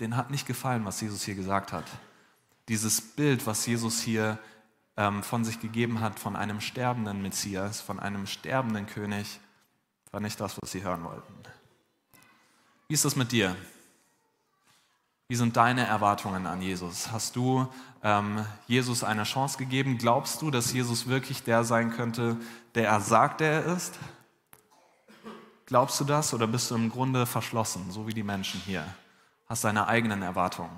Denen 0.00 0.16
hat 0.16 0.32
nicht 0.32 0.46
gefallen, 0.46 0.84
was 0.84 1.00
Jesus 1.00 1.22
hier 1.22 1.36
gesagt 1.36 1.72
hat. 1.72 1.84
Dieses 2.68 3.00
Bild, 3.00 3.46
was 3.46 3.64
Jesus 3.64 4.00
hier 4.00 4.40
von 4.96 5.44
sich 5.44 5.60
gegeben 5.60 6.00
hat 6.00 6.18
von 6.18 6.36
einem 6.36 6.60
sterbenden 6.60 7.20
Messias, 7.20 7.80
von 7.82 8.00
einem 8.00 8.26
sterbenden 8.26 8.86
König, 8.86 9.40
war 10.10 10.20
nicht 10.20 10.40
das, 10.40 10.56
was 10.60 10.70
sie 10.70 10.82
hören 10.82 11.04
wollten. 11.04 11.34
Wie 12.88 12.94
ist 12.94 13.04
das 13.04 13.16
mit 13.16 13.32
dir? 13.32 13.54
Wie 15.28 15.34
sind 15.34 15.56
deine 15.56 15.84
Erwartungen 15.84 16.46
an 16.46 16.62
Jesus? 16.62 17.10
Hast 17.10 17.34
du 17.34 17.66
ähm, 18.02 18.46
Jesus 18.68 19.02
eine 19.02 19.24
Chance 19.24 19.58
gegeben? 19.58 19.98
Glaubst 19.98 20.40
du, 20.40 20.52
dass 20.52 20.72
Jesus 20.72 21.08
wirklich 21.08 21.42
der 21.42 21.64
sein 21.64 21.90
könnte, 21.90 22.36
der 22.76 22.88
er 22.88 23.00
sagt, 23.00 23.40
der 23.40 23.64
er 23.64 23.76
ist? 23.76 23.98
Glaubst 25.66 25.98
du 25.98 26.04
das 26.04 26.32
oder 26.32 26.46
bist 26.46 26.70
du 26.70 26.76
im 26.76 26.90
Grunde 26.90 27.26
verschlossen, 27.26 27.90
so 27.90 28.06
wie 28.06 28.14
die 28.14 28.22
Menschen 28.22 28.60
hier? 28.60 28.86
Hast 29.48 29.64
deine 29.64 29.88
eigenen 29.88 30.22
Erwartungen? 30.22 30.70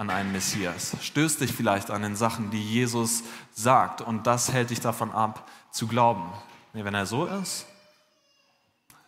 An 0.00 0.08
einen 0.08 0.32
Messias, 0.32 0.96
stößt 1.02 1.42
dich 1.42 1.52
vielleicht 1.52 1.90
an 1.90 2.00
den 2.00 2.16
Sachen, 2.16 2.50
die 2.50 2.62
Jesus 2.62 3.22
sagt 3.52 4.00
und 4.00 4.26
das 4.26 4.50
hält 4.50 4.70
dich 4.70 4.80
davon 4.80 5.12
ab 5.12 5.46
zu 5.72 5.86
glauben. 5.86 6.32
Nee, 6.72 6.84
wenn 6.84 6.94
er 6.94 7.04
so 7.04 7.26
ist, 7.26 7.66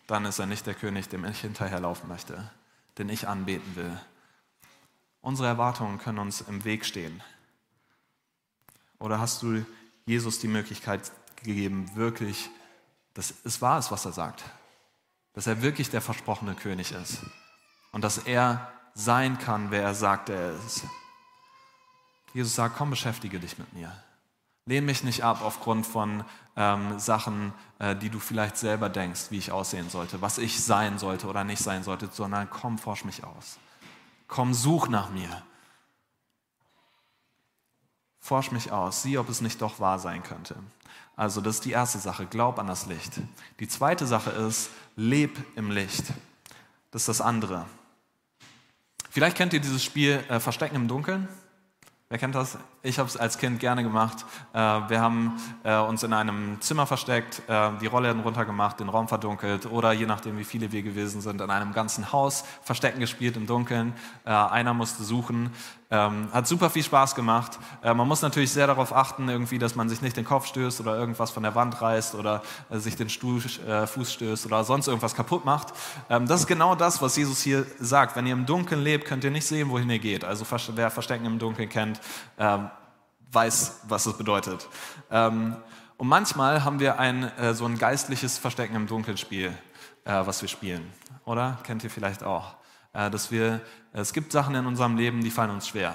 dann 0.07 0.27
ist 0.27 0.39
er 0.39 0.45
nicht 0.45 0.67
der 0.67 0.75
König, 0.75 1.09
dem 1.09 1.25
ich 1.25 1.41
hinterherlaufen 1.41 2.11
möchte, 2.11 2.51
den 2.99 3.09
ich 3.09 3.27
anbeten 3.27 3.75
will. 3.75 3.99
Unsere 5.23 5.49
Erwartungen 5.49 5.97
können 5.97 6.19
uns 6.19 6.43
im 6.43 6.63
Weg 6.65 6.85
stehen. 6.85 7.23
Oder 8.99 9.19
hast 9.19 9.41
du 9.43 9.65
Jesus 10.05 10.41
die 10.41 10.49
Möglichkeit 10.49 11.11
gegeben, 11.37 11.91
wirklich, 11.95 12.51
dass 13.15 13.33
es 13.45 13.63
wahr 13.63 13.79
ist, 13.79 13.91
was 13.91 14.05
er 14.05 14.13
sagt, 14.13 14.45
dass 15.33 15.47
er 15.47 15.63
wirklich 15.63 15.89
der 15.89 16.03
versprochene 16.03 16.55
König 16.55 16.93
ist 16.93 17.21
und 17.93 18.05
dass 18.05 18.19
er 18.19 18.71
sein 18.95 19.39
kann, 19.39 19.71
wer 19.71 19.83
er 19.83 19.95
sagt, 19.95 20.29
er 20.29 20.55
ist. 20.67 20.85
Jesus 22.35 22.55
sagt, 22.55 22.77
komm, 22.77 22.91
beschäftige 22.91 23.39
dich 23.39 23.59
mit 23.59 23.73
mir. 23.73 23.93
Lehn 24.65 24.85
mich 24.85 25.03
nicht 25.03 25.25
ab 25.25 25.41
aufgrund 25.43 25.87
von 25.87 26.25
ähm, 26.57 26.99
Sachen, 26.99 27.53
äh, 27.79 27.97
die 27.97 28.11
du 28.11 28.21
vielleicht 28.21 28.57
selber 28.57 28.89
denkst, 28.89 29.31
wie 29.31 29.39
ich 29.39 29.51
aussehen 29.51 29.91
sollte, 29.91 30.23
was 30.23 30.39
ich 30.39 30.63
sein 30.63 30.99
sollte 30.99 31.27
oder 31.27 31.43
nicht 31.43 31.63
sein 31.63 31.83
sollte, 31.83 32.09
sondern 32.13 32.49
komm, 32.49 32.79
forsch 32.79 33.05
mich 33.05 33.25
aus. 33.25 33.59
Komm, 34.29 34.55
such 34.55 34.89
nach 34.89 35.11
mir. 35.11 35.43
Forsch 38.21 38.53
mich 38.53 38.71
aus, 38.71 39.03
sieh, 39.03 39.19
ob 39.19 39.29
es 39.29 39.41
nicht 39.41 39.61
doch 39.61 39.81
wahr 39.81 39.99
sein 39.99 40.23
könnte. 40.23 40.55
Also 41.17 41.41
das 41.41 41.57
ist 41.57 41.65
die 41.65 41.73
erste 41.73 41.99
Sache, 41.99 42.27
glaub 42.27 42.59
an 42.59 42.69
das 42.69 42.87
Licht. 42.87 43.21
Die 43.59 43.69
zweite 43.69 44.07
Sache 44.07 44.31
ist, 44.31 44.71
leb 44.95 45.45
im 45.57 45.71
Licht. 45.71 46.05
Das 46.93 47.03
ist 47.03 47.09
das 47.09 47.21
andere. 47.21 47.67
Vielleicht 49.13 49.37
kennt 49.37 49.53
ihr 49.53 49.61
dieses 49.61 49.85
Spiel 49.85 50.25
äh, 50.31 50.41
Verstecken 50.41 50.75
im 50.75 50.89
Dunkeln. 50.89 51.29
Wer 52.09 52.17
kennt 52.17 52.35
das? 52.35 52.57
Ich 52.85 52.99
habe 52.99 53.09
es 53.09 53.17
als 53.17 53.39
Kind 53.39 53.61
gerne 53.61 53.85
gemacht. 53.85 54.27
Äh, 54.53 54.59
wir 54.59 55.01
haben 55.01 55.41
äh, 55.63 55.77
uns 55.77 56.03
in 56.03 56.13
einem 56.13 56.61
Zimmer 56.61 56.85
versteckt, 56.85 57.41
äh, 57.47 57.71
die 57.81 57.87
Rolle 57.87 58.13
runtergemacht, 58.13 58.81
den 58.81 58.89
Raum 58.89 59.07
verdunkelt 59.07 59.67
oder 59.67 59.93
je 59.93 60.07
nachdem, 60.07 60.37
wie 60.37 60.43
viele 60.43 60.73
wir 60.73 60.83
gewesen 60.83 61.21
sind, 61.21 61.41
in 61.41 61.49
einem 61.49 61.73
ganzen 61.75 62.11
Haus 62.11 62.45
Verstecken 62.63 62.99
gespielt 62.99 63.37
im 63.37 63.47
Dunkeln. 63.47 63.95
Einer 64.25 64.75
musste 64.75 65.05
suchen. 65.05 65.51
Ähm, 65.91 66.29
hat 66.33 66.47
super 66.47 66.71
viel 66.71 66.83
Spaß 66.83 67.15
gemacht. 67.15 67.59
Man 67.83 68.09
muss 68.09 68.23
natürlich 68.23 68.51
sehr 68.51 68.67
darauf 68.67 68.95
achten, 68.95 69.29
irgendwie, 69.29 69.59
dass 69.59 69.75
man 69.75 69.91
sich 69.91 70.01
nicht 70.01 70.17
den 70.17 70.25
Kopf 70.25 70.47
stößt 70.47 70.81
oder 70.81 70.97
irgendwas 70.97 71.31
von 71.31 71.43
der 71.43 71.55
Wand 71.55 71.83
reißt 71.83 72.15
oder 72.15 72.43
sich 72.71 72.97
den 72.97 73.11
Stuhl, 73.11 73.41
Fuß 73.41 74.13
stößt 74.13 74.47
oder 74.47 74.65
sonst 74.65 74.87
irgendwas 74.87 75.15
kaputt 75.15 75.45
macht. 75.45 75.75
Ähm, 76.09 76.27
das 76.27 76.41
ist 76.41 76.47
genau 76.47 76.75
das, 76.75 77.03
was 77.03 77.17
Jesus 77.17 77.43
hier 77.43 77.67
sagt. 77.79 78.17
Wenn 78.17 78.27
ihr 78.27 78.33
im 78.33 78.47
Dunkeln 78.47 78.83
lebt, 78.83 79.05
könnt 79.05 79.23
ihr 79.25 79.31
nicht 79.31 79.47
sehen, 79.47 79.69
wohin 79.69 79.91
ihr 79.91 79.99
geht. 79.99 80.25
Also 80.25 80.47
wer 80.75 80.91
Verstecken 80.91 81.27
im 81.27 81.39
Dunkeln 81.39 81.69
kennt, 81.69 82.01
ähm, 82.39 82.71
weiß, 83.33 83.81
was 83.89 84.07
es 84.07 84.17
bedeutet. 84.17 84.69
Ähm, 85.11 85.57
und 85.97 86.09
manchmal 86.09 86.65
haben 86.65 86.81
wir 86.81 86.99
ein, 86.99 87.25
äh, 87.39 87.55
so 87.55 87.65
ein 87.65 87.79
geistliches 87.79 88.39
Verstecken 88.39 88.75
im 88.75 88.87
Dunkeln-Spiel, 88.87 89.53
äh, 90.05 90.27
was 90.27 90.43
wir 90.43 90.49
spielen. 90.49 90.91
Oder? 91.25 91.59
Kennt 91.63 91.85
ihr 91.85 91.91
vielleicht 91.91 92.23
auch. 92.23 92.57
Äh, 92.93 93.11
dass 93.11 93.31
wir, 93.31 93.61
es 93.93 94.13
gibt 94.13 94.33
Sachen 94.33 94.55
in 94.55 94.67
unserem 94.67 94.97
Leben, 94.97 95.23
die 95.23 95.31
fallen 95.31 95.51
uns 95.51 95.69
schwer. 95.69 95.95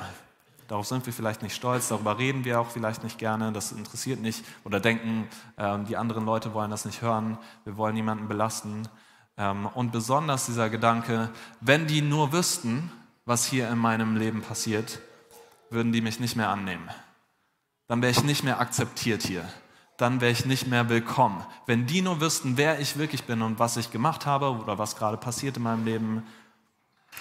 Darauf 0.67 0.87
sind 0.87 1.05
wir 1.05 1.13
vielleicht 1.13 1.43
nicht 1.43 1.55
stolz, 1.55 1.87
darüber 1.87 2.17
reden 2.17 2.43
wir 2.43 2.59
auch 2.59 2.69
vielleicht 2.69 3.03
nicht 3.03 3.17
gerne, 3.17 3.53
das 3.53 3.71
interessiert 3.71 4.19
nicht 4.19 4.43
oder 4.65 4.81
denken, 4.81 5.29
ähm, 5.57 5.85
die 5.85 5.95
anderen 5.95 6.25
Leute 6.25 6.53
wollen 6.53 6.71
das 6.71 6.83
nicht 6.83 7.01
hören, 7.01 7.37
wir 7.63 7.77
wollen 7.77 7.95
niemanden 7.95 8.27
belasten. 8.27 8.87
Ähm, 9.37 9.65
und 9.67 9.93
besonders 9.93 10.45
dieser 10.45 10.69
Gedanke, 10.69 11.29
wenn 11.61 11.87
die 11.87 12.01
nur 12.01 12.33
wüssten, 12.33 12.91
was 13.25 13.45
hier 13.45 13.69
in 13.69 13.77
meinem 13.77 14.17
Leben 14.17 14.41
passiert, 14.41 14.99
würden 15.69 15.93
die 15.93 16.01
mich 16.01 16.19
nicht 16.19 16.35
mehr 16.35 16.49
annehmen 16.49 16.89
dann 17.87 18.01
wäre 18.01 18.11
ich 18.11 18.23
nicht 18.23 18.43
mehr 18.43 18.59
akzeptiert 18.59 19.23
hier. 19.23 19.47
Dann 19.97 20.21
wäre 20.21 20.31
ich 20.31 20.45
nicht 20.45 20.67
mehr 20.67 20.89
willkommen. 20.89 21.43
Wenn 21.65 21.87
die 21.87 22.01
nur 22.01 22.21
wüssten, 22.21 22.57
wer 22.57 22.79
ich 22.79 22.97
wirklich 22.97 23.23
bin 23.23 23.41
und 23.41 23.57
was 23.57 23.77
ich 23.77 23.91
gemacht 23.91 24.25
habe 24.25 24.51
oder 24.51 24.77
was 24.77 24.95
gerade 24.95 25.17
passiert 25.17 25.57
in 25.57 25.63
meinem 25.63 25.85
Leben, 25.85 26.23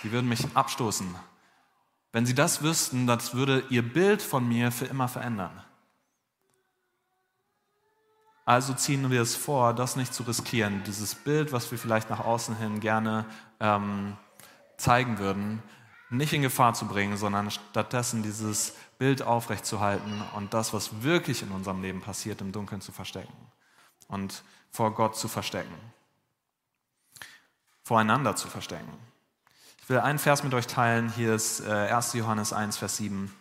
die 0.03 0.13
würden 0.13 0.29
mich 0.29 0.45
abstoßen. 0.55 1.15
Wenn 2.13 2.27
sie 2.27 2.35
das 2.35 2.63
wüssten, 2.63 3.07
das 3.07 3.35
würde 3.35 3.65
ihr 3.71 3.83
Bild 3.83 4.21
von 4.21 4.47
mir 4.47 4.73
für 4.73 4.87
immer 4.87 5.09
verändern. 5.09 5.63
Also 8.45 8.75
ziehen 8.75 9.11
wir 9.11 9.23
es 9.23 9.35
vor, 9.35 9.75
das 9.75 9.97
nicht 9.97 10.15
zu 10.15 10.23
riskieren, 10.23 10.83
dieses 10.87 11.15
Bild, 11.15 11.53
was 11.53 11.71
wir 11.71 11.79
vielleicht 11.79 12.11
nach 12.11 12.21
außen 12.21 12.57
hin 12.57 12.79
gerne 12.79 13.25
ähm, 13.59 14.17
zeigen 14.77 15.19
würden, 15.19 15.63
nicht 16.11 16.33
in 16.33 16.43
Gefahr 16.43 16.75
zu 16.75 16.87
bringen, 16.87 17.17
sondern 17.17 17.51
stattdessen 17.51 18.23
dieses 18.23 18.75
Bild 18.99 19.23
aufrechtzuerhalten 19.23 20.23
und 20.35 20.55
das, 20.55 20.73
was 20.73 21.03
wirklich 21.03 21.43
in 21.43 21.51
unserem 21.51 21.83
Leben 21.83 22.01
passiert, 22.01 22.41
im 22.41 22.53
Dunkeln 22.53 22.81
zu 22.81 22.93
verstecken 22.93 23.33
und 24.09 24.43
vor 24.71 24.95
Gott 24.95 25.17
zu 25.17 25.29
verstecken. 25.29 25.75
voreinander 27.83 28.35
zu 28.35 28.49
verstecken. 28.49 28.93
Ich 29.81 29.89
will 29.89 30.01
einen 30.01 30.19
Vers 30.19 30.43
mit 30.43 30.53
euch 30.55 30.67
teilen. 30.67 31.13
Hier 31.13 31.33
ist 31.37 31.65
1. 31.65 32.15
Äh, 32.15 32.19
Johannes 32.19 32.53
1, 32.53 32.79
Vers 32.79 32.97
7. 32.97 33.33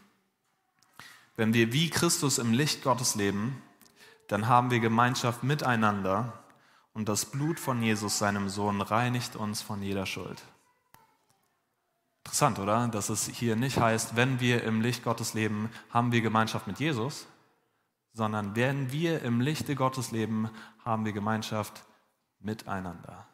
Wenn 1.35 1.55
wir 1.55 1.73
wie 1.73 1.89
Christus 1.89 2.37
im 2.37 2.53
Licht 2.53 2.83
Gottes 2.83 3.15
leben, 3.15 3.59
dann 4.27 4.47
haben 4.47 4.69
wir 4.69 4.79
Gemeinschaft 4.79 5.41
miteinander 5.41 6.33
und 6.93 7.09
das 7.09 7.25
Blut 7.25 7.59
von 7.59 7.81
Jesus, 7.81 8.19
seinem 8.19 8.47
Sohn, 8.47 8.81
reinigt 8.81 9.35
uns 9.35 9.63
von 9.63 9.81
jeder 9.81 10.05
Schuld. 10.05 10.43
Interessant, 12.25 12.57
oder? 12.57 12.87
Dass 12.87 13.09
es 13.09 13.27
hier 13.27 13.55
nicht 13.55 13.79
heißt, 13.79 14.15
wenn 14.15 14.39
wir 14.39 14.63
im 14.63 14.81
Licht 14.81 15.03
Gottes 15.03 15.35
leben, 15.35 15.69
haben 15.91 16.11
wir 16.11 16.21
Gemeinschaft 16.21 16.65
mit 16.65 16.79
Jesus, 16.79 17.27
sondern 18.13 18.55
wenn 18.55 18.91
wir 18.91 19.21
im 19.21 19.41
Lichte 19.41 19.75
Gottes 19.75 20.11
leben, 20.11 20.49
haben 20.83 21.05
wir 21.05 21.13
Gemeinschaft 21.13 21.83
miteinander. 22.39 23.27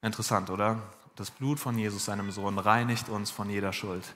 Interessant, 0.00 0.48
oder? 0.48 0.82
Das 1.16 1.30
Blut 1.30 1.60
von 1.60 1.76
Jesus, 1.76 2.06
seinem 2.06 2.30
Sohn, 2.32 2.58
reinigt 2.58 3.10
uns 3.10 3.30
von 3.30 3.50
jeder 3.50 3.72
Schuld. 3.72 4.14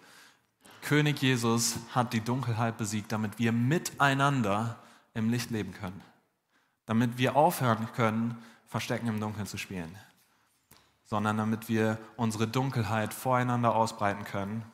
König 0.80 1.20
Jesus 1.20 1.76
hat 1.94 2.12
die 2.12 2.22
Dunkelheit 2.22 2.78
besiegt, 2.78 3.12
damit 3.12 3.38
wir 3.38 3.52
miteinander 3.52 4.78
im 5.12 5.28
Licht 5.28 5.50
leben 5.50 5.72
können. 5.72 6.00
Damit 6.86 7.18
wir 7.18 7.36
aufhören 7.36 7.88
können, 7.92 8.42
Verstecken 8.66 9.08
im 9.08 9.20
Dunkeln 9.20 9.46
zu 9.46 9.58
spielen. 9.58 9.94
Sondern 11.06 11.38
damit 11.38 11.68
wir 11.68 11.98
unsere 12.16 12.46
Dunkelheit 12.46 13.14
voreinander 13.14 13.74
ausbreiten 13.74 14.24
können 14.24 14.64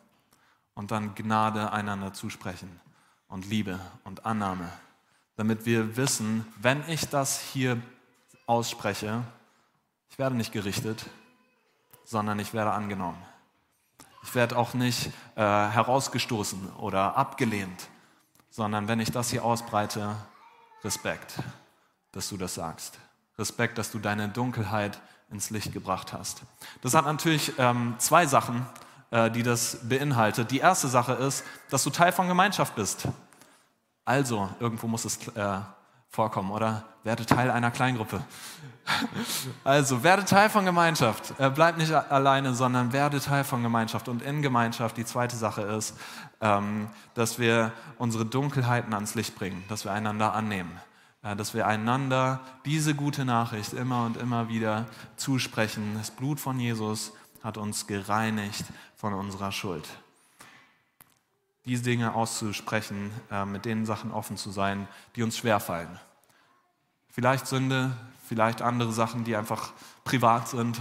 und 0.74 0.90
dann 0.90 1.14
Gnade 1.14 1.72
einander 1.72 2.12
zusprechen 2.12 2.80
und 3.28 3.46
Liebe 3.46 3.78
und 4.04 4.26
Annahme. 4.26 4.70
Damit 5.36 5.64
wir 5.66 5.96
wissen, 5.96 6.46
wenn 6.60 6.82
ich 6.88 7.08
das 7.08 7.40
hier 7.40 7.80
ausspreche, 8.46 9.22
ich 10.10 10.18
werde 10.18 10.36
nicht 10.36 10.52
gerichtet, 10.52 11.06
sondern 12.04 12.38
ich 12.38 12.52
werde 12.52 12.72
angenommen. 12.72 13.22
Ich 14.22 14.34
werde 14.34 14.56
auch 14.56 14.74
nicht 14.74 15.08
äh, 15.34 15.40
herausgestoßen 15.40 16.72
oder 16.74 17.16
abgelehnt, 17.16 17.88
sondern 18.50 18.86
wenn 18.88 19.00
ich 19.00 19.10
das 19.10 19.30
hier 19.30 19.44
ausbreite, 19.44 20.14
Respekt, 20.84 21.34
dass 22.12 22.28
du 22.28 22.36
das 22.36 22.54
sagst. 22.54 22.98
Respekt, 23.38 23.78
dass 23.78 23.90
du 23.90 23.98
deine 23.98 24.28
Dunkelheit 24.28 25.00
ins 25.32 25.50
Licht 25.50 25.72
gebracht 25.72 26.12
hast. 26.12 26.42
Das 26.82 26.94
hat 26.94 27.04
natürlich 27.06 27.52
ähm, 27.58 27.94
zwei 27.98 28.26
Sachen, 28.26 28.66
äh, 29.10 29.30
die 29.30 29.42
das 29.42 29.78
beinhaltet. 29.82 30.50
Die 30.50 30.58
erste 30.58 30.88
Sache 30.88 31.12
ist, 31.14 31.44
dass 31.70 31.84
du 31.84 31.90
Teil 31.90 32.12
von 32.12 32.28
Gemeinschaft 32.28 32.74
bist. 32.74 33.08
Also, 34.04 34.48
irgendwo 34.58 34.86
muss 34.88 35.04
es 35.04 35.28
äh, 35.28 35.58
vorkommen, 36.08 36.50
oder? 36.50 36.84
Werde 37.04 37.26
Teil 37.26 37.50
einer 37.50 37.70
Kleingruppe. 37.70 38.22
Also, 39.62 40.02
werde 40.02 40.24
Teil 40.24 40.50
von 40.50 40.64
Gemeinschaft. 40.64 41.38
Äh, 41.38 41.50
bleib 41.50 41.76
nicht 41.76 41.92
alleine, 41.92 42.52
sondern 42.52 42.92
werde 42.92 43.20
Teil 43.20 43.44
von 43.44 43.62
Gemeinschaft. 43.62 44.08
Und 44.08 44.22
in 44.22 44.42
Gemeinschaft, 44.42 44.96
die 44.96 45.04
zweite 45.04 45.36
Sache 45.36 45.62
ist, 45.62 45.96
ähm, 46.40 46.90
dass 47.14 47.38
wir 47.38 47.70
unsere 47.98 48.26
Dunkelheiten 48.26 48.92
ans 48.92 49.14
Licht 49.14 49.36
bringen, 49.36 49.62
dass 49.68 49.84
wir 49.84 49.92
einander 49.92 50.34
annehmen, 50.34 50.80
dass 51.22 51.54
wir 51.54 51.66
einander 51.66 52.40
diese 52.64 52.94
gute 52.94 53.24
Nachricht 53.24 53.72
immer 53.72 54.04
und 54.04 54.16
immer 54.16 54.48
wieder 54.48 54.86
zusprechen. 55.16 55.94
Das 55.96 56.10
Blut 56.10 56.40
von 56.40 56.58
Jesus 56.58 57.12
hat 57.42 57.56
uns 57.56 57.86
gereinigt 57.86 58.64
von 58.96 59.14
unserer 59.14 59.52
Schuld. 59.52 59.88
Diese 61.64 61.84
Dinge 61.84 62.14
auszusprechen, 62.14 63.12
äh, 63.30 63.44
mit 63.44 63.64
den 63.64 63.86
Sachen 63.86 64.10
offen 64.10 64.36
zu 64.36 64.50
sein, 64.50 64.88
die 65.14 65.22
uns 65.22 65.38
schwerfallen. 65.38 66.00
Vielleicht 67.08 67.46
Sünde, 67.46 67.96
vielleicht 68.26 68.62
andere 68.62 68.92
Sachen, 68.92 69.22
die 69.22 69.36
einfach 69.36 69.72
privat 70.02 70.48
sind, 70.48 70.80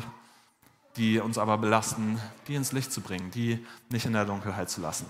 die 0.97 1.19
uns 1.19 1.37
aber 1.37 1.57
belasten, 1.59 2.19
die 2.47 2.55
ins 2.55 2.71
Licht 2.71 2.91
zu 2.91 3.01
bringen, 3.01 3.29
die 3.31 3.65
nicht 3.89 4.05
in 4.05 4.13
der 4.13 4.25
Dunkelheit 4.25 4.69
zu 4.69 4.81
lassen. 4.81 5.05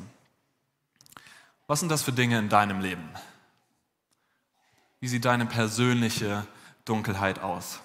Was 1.67 1.79
sind 1.79 1.89
das 1.89 2.03
für 2.03 2.11
Dinge 2.11 2.37
in 2.37 2.49
deinem 2.49 2.81
Leben? 2.81 3.07
Wie 5.01 5.07
sieht 5.07 5.25
deine 5.25 5.47
persönliche 5.47 6.45
Dunkelheit 6.85 7.39
aus? 7.39 7.79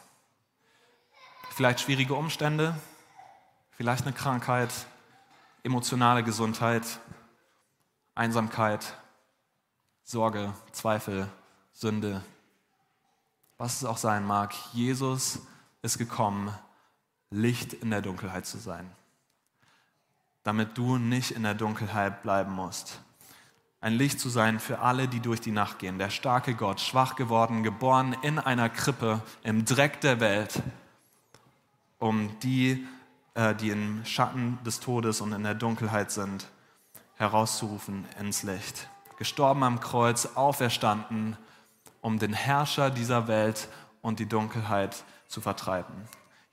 Vielleicht 1.48 1.80
schwierige 1.80 2.12
Umstände, 2.12 2.78
vielleicht 3.70 4.02
eine 4.04 4.12
Krankheit, 4.12 4.68
emotionale 5.62 6.22
Gesundheit, 6.22 7.00
Einsamkeit, 8.14 8.98
Sorge, 10.04 10.52
Zweifel, 10.72 11.26
Sünde, 11.72 12.22
was 13.56 13.76
es 13.76 13.86
auch 13.86 13.96
sein 13.96 14.26
mag, 14.26 14.54
Jesus 14.74 15.38
ist 15.80 15.96
gekommen, 15.96 16.52
Licht 17.30 17.72
in 17.72 17.90
der 17.90 18.02
Dunkelheit 18.02 18.44
zu 18.44 18.58
sein, 18.58 18.94
damit 20.42 20.76
du 20.76 20.98
nicht 20.98 21.30
in 21.30 21.44
der 21.44 21.54
Dunkelheit 21.54 22.22
bleiben 22.22 22.52
musst. 22.52 23.00
Ein 23.86 23.92
Licht 23.92 24.18
zu 24.18 24.28
sein 24.30 24.58
für 24.58 24.80
alle, 24.80 25.06
die 25.06 25.20
durch 25.20 25.40
die 25.40 25.52
Nacht 25.52 25.78
gehen. 25.78 26.00
Der 26.00 26.10
starke 26.10 26.56
Gott, 26.56 26.80
schwach 26.80 27.14
geworden, 27.14 27.62
geboren 27.62 28.16
in 28.22 28.40
einer 28.40 28.68
Krippe, 28.68 29.22
im 29.44 29.64
Dreck 29.64 30.00
der 30.00 30.18
Welt, 30.18 30.60
um 32.00 32.36
die, 32.40 32.84
äh, 33.34 33.54
die 33.54 33.70
im 33.70 34.04
Schatten 34.04 34.58
des 34.66 34.80
Todes 34.80 35.20
und 35.20 35.32
in 35.32 35.44
der 35.44 35.54
Dunkelheit 35.54 36.10
sind, 36.10 36.48
herauszurufen 37.14 38.04
ins 38.18 38.42
Licht. 38.42 38.88
Gestorben 39.18 39.62
am 39.62 39.78
Kreuz, 39.78 40.30
auferstanden, 40.34 41.36
um 42.00 42.18
den 42.18 42.32
Herrscher 42.32 42.90
dieser 42.90 43.28
Welt 43.28 43.68
und 44.02 44.18
die 44.18 44.26
Dunkelheit 44.26 45.04
zu 45.28 45.40
vertreiben. 45.40 45.94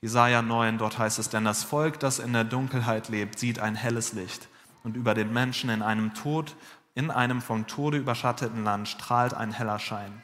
Jesaja 0.00 0.40
9, 0.40 0.78
dort 0.78 0.98
heißt 0.98 1.18
es, 1.18 1.30
denn 1.30 1.44
das 1.44 1.64
Volk, 1.64 1.98
das 1.98 2.20
in 2.20 2.32
der 2.32 2.44
Dunkelheit 2.44 3.08
lebt, 3.08 3.40
sieht 3.40 3.58
ein 3.58 3.74
helles 3.74 4.12
Licht. 4.12 4.46
Und 4.84 4.96
über 4.96 5.14
den 5.14 5.32
Menschen 5.32 5.68
in 5.70 5.82
einem 5.82 6.14
Tod, 6.14 6.54
in 6.94 7.10
einem 7.10 7.40
vom 7.40 7.66
Tode 7.66 7.98
überschatteten 7.98 8.64
Land 8.64 8.88
strahlt 8.88 9.34
ein 9.34 9.52
heller 9.52 9.78
Schein. 9.78 10.22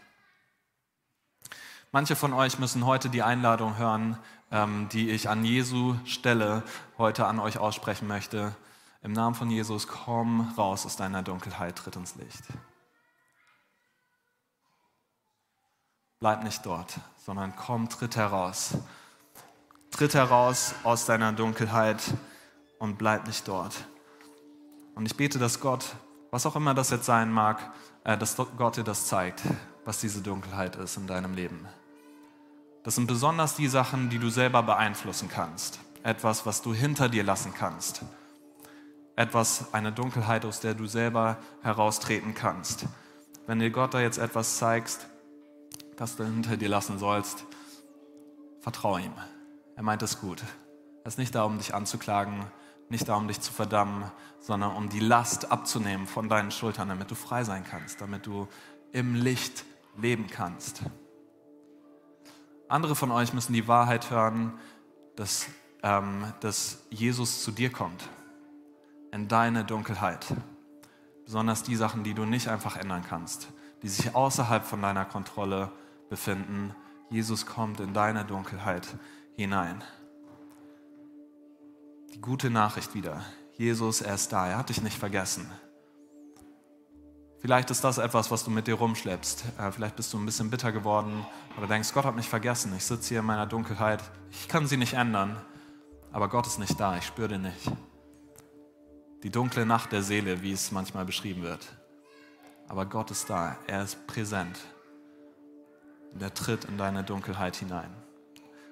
Manche 1.93 2.15
von 2.15 2.33
euch 2.33 2.59
müssen 2.59 2.87
heute 2.87 3.11
die 3.11 3.23
Einladung 3.23 3.77
hören, 3.77 4.17
ähm, 4.53 4.89
die 4.91 5.11
ich 5.11 5.29
an 5.29 5.45
Jesu 5.45 5.97
Stelle 6.05 6.63
heute 6.99 7.27
an 7.27 7.41
euch 7.41 7.59
aussprechen 7.59 8.07
möchte. 8.07 8.55
Im 9.03 9.13
Namen 9.13 9.35
von 9.35 9.51
Jesus, 9.51 9.89
komm 9.89 10.53
raus 10.57 10.87
aus 10.87 10.97
deiner 10.97 11.23
Dunkelheit, 11.23 11.77
tritt 11.77 11.97
ins 11.97 12.15
Licht. 12.15 12.45
bleib 16.21 16.45
nicht 16.45 16.67
dort, 16.67 17.01
sondern 17.25 17.57
komm, 17.57 17.89
tritt 17.89 18.15
heraus. 18.15 18.75
Tritt 19.91 20.15
heraus 20.15 20.75
aus 20.85 21.07
deiner 21.07 21.33
Dunkelheit 21.33 22.03
und 22.79 22.99
bleib 22.99 23.27
nicht 23.27 23.49
dort. 23.49 23.75
Und 24.95 25.07
ich 25.07 25.17
bete, 25.17 25.39
dass 25.39 25.61
Gott, 25.61 25.97
was 26.31 26.47
auch 26.47 26.57
immer 26.57 26.75
das 26.75 26.91
jetzt 26.91 27.07
sein 27.07 27.33
mag, 27.33 27.73
äh, 28.05 28.17
dass 28.17 28.37
Gott 28.37 28.77
dir 28.77 28.85
das 28.85 29.07
zeigt, 29.07 29.43
was 29.85 30.01
diese 30.01 30.23
Dunkelheit 30.23 30.77
ist 30.77 30.97
in 30.97 31.07
deinem 31.07 31.35
Leben. 31.35 31.67
Das 32.83 32.95
sind 32.95 33.07
besonders 33.07 33.55
die 33.57 33.69
Sachen, 33.69 34.09
die 34.09 34.19
du 34.19 34.31
selber 34.31 34.63
beeinflussen 34.63 35.29
kannst. 35.29 35.81
Etwas, 36.03 36.47
was 36.47 36.63
du 36.63 36.73
hinter 36.73 37.09
dir 37.09 37.25
lassen 37.25 37.53
kannst. 37.53 38.03
Etwas, 39.17 39.75
eine 39.75 39.93
Dunkelheit, 39.93 40.47
aus 40.47 40.61
der 40.61 40.75
du 40.75 40.87
selber 40.87 41.37
heraustreten 41.63 42.35
kannst. 42.35 42.87
Wenn 43.47 43.59
dir 43.59 43.71
Gott 43.71 43.93
da 43.93 44.01
jetzt 44.01 44.17
etwas 44.17 44.57
zeigst, 44.57 45.07
das 45.97 46.17
du 46.17 46.25
hinter 46.25 46.57
dir 46.57 46.71
lassen 46.71 46.99
sollst, 46.99 47.45
vertraue 48.61 49.03
ihm. 49.03 49.13
Er 49.77 49.83
meint 49.83 50.03
es 50.03 50.21
gut. 50.21 50.43
Er 51.05 51.09
ist 51.09 51.19
nicht 51.19 51.35
da, 51.35 51.45
um 51.45 51.59
dich 51.59 51.75
anzuklagen, 51.75 52.47
nicht 52.91 53.09
da, 53.09 53.17
um 53.17 53.29
dich 53.29 53.41
zu 53.41 53.53
verdammen, 53.53 54.11
sondern 54.41 54.75
um 54.77 54.89
die 54.89 55.01
Last 55.01 55.51
abzunehmen 55.51 56.07
von 56.07 56.29
deinen 56.29 56.51
Schultern, 56.51 56.89
damit 56.89 57.11
du 57.11 57.15
frei 57.15 57.45
sein 57.45 57.65
kannst, 57.65 58.01
damit 58.01 58.27
du 58.27 58.49
im 58.93 59.15
Licht 59.15 59.65
leben 59.97 60.27
kannst. 60.27 60.83
Andere 62.69 62.95
von 62.95 63.11
euch 63.11 63.33
müssen 63.33 63.53
die 63.53 63.69
Wahrheit 63.69 64.11
hören, 64.11 64.59
dass, 65.17 65.47
ähm, 65.83 66.33
dass 66.41 66.85
Jesus 66.91 67.43
zu 67.43 67.51
dir 67.53 67.71
kommt, 67.71 68.09
in 69.13 69.29
deine 69.29 69.65
Dunkelheit. 69.65 70.27
Besonders 71.25 71.63
die 71.63 71.77
Sachen, 71.77 72.05
die 72.05 72.15
du 72.15 72.25
nicht 72.25 72.49
einfach 72.49 72.77
ändern 72.77 73.05
kannst, 73.09 73.49
die 73.83 73.89
sich 73.89 74.15
außerhalb 74.15 74.65
von 74.65 74.83
deiner 74.83 75.05
Kontrolle 75.05 75.71
befinden. 76.09 76.75
Jesus 77.09 77.47
kommt 77.47 77.81
in 77.81 77.93
deine 77.93 78.25
Dunkelheit 78.25 78.97
hinein. 79.35 79.83
Die 82.13 82.21
gute 82.21 82.51
Nachricht 82.51 82.95
wieder. 82.95 83.25
Jesus, 83.57 84.01
er 84.01 84.15
ist 84.15 84.33
da, 84.33 84.49
er 84.49 84.59
hat 84.59 84.69
dich 84.69 84.83
nicht 84.83 84.99
vergessen. 84.99 85.51
Vielleicht 87.41 87.71
ist 87.71 87.83
das 87.85 87.99
etwas, 87.99 88.31
was 88.31 88.45
du 88.45 88.51
mit 88.51 88.67
dir 88.67 88.75
rumschleppst. 88.75 89.45
Äh, 89.59 89.73
vielleicht 89.73 89.97
bist 89.97 90.13
du 90.13 90.19
ein 90.19 90.27
bisschen 90.27 90.51
bitter 90.51 90.73
geworden 90.73 91.25
oder 91.57 91.67
denkst, 91.67 91.95
Gott 91.95 92.05
hat 92.05 92.15
mich 92.15 92.29
vergessen. 92.29 92.75
Ich 92.77 92.85
sitze 92.85 93.11
hier 93.11 93.21
in 93.21 93.25
meiner 93.25 93.47
Dunkelheit. 93.47 94.03
Ich 94.31 94.49
kann 94.49 94.67
sie 94.67 94.77
nicht 94.77 94.95
ändern. 94.95 95.41
Aber 96.13 96.29
Gott 96.29 96.47
ist 96.47 96.59
nicht 96.59 96.79
da. 96.79 96.99
Ich 96.99 97.05
spüre 97.05 97.29
den 97.29 97.43
nicht. 97.43 97.71
Die 99.23 99.31
dunkle 99.31 99.65
Nacht 99.65 99.93
der 99.93 100.03
Seele, 100.03 100.43
wie 100.43 100.53
es 100.53 100.71
manchmal 100.71 101.07
beschrieben 101.07 101.43
wird. 101.43 101.67
Aber 102.69 102.85
Gott 102.85 103.11
ist 103.11 103.31
da. 103.31 103.57
Er 103.67 103.85
ist 103.85 104.07
präsent. 104.07 104.59
Und 106.13 106.23
er 106.23 106.35
tritt 106.35 106.67
in 106.67 106.77
deine 106.77 107.05
Dunkelheit 107.05 107.57
hinein. 107.57 107.91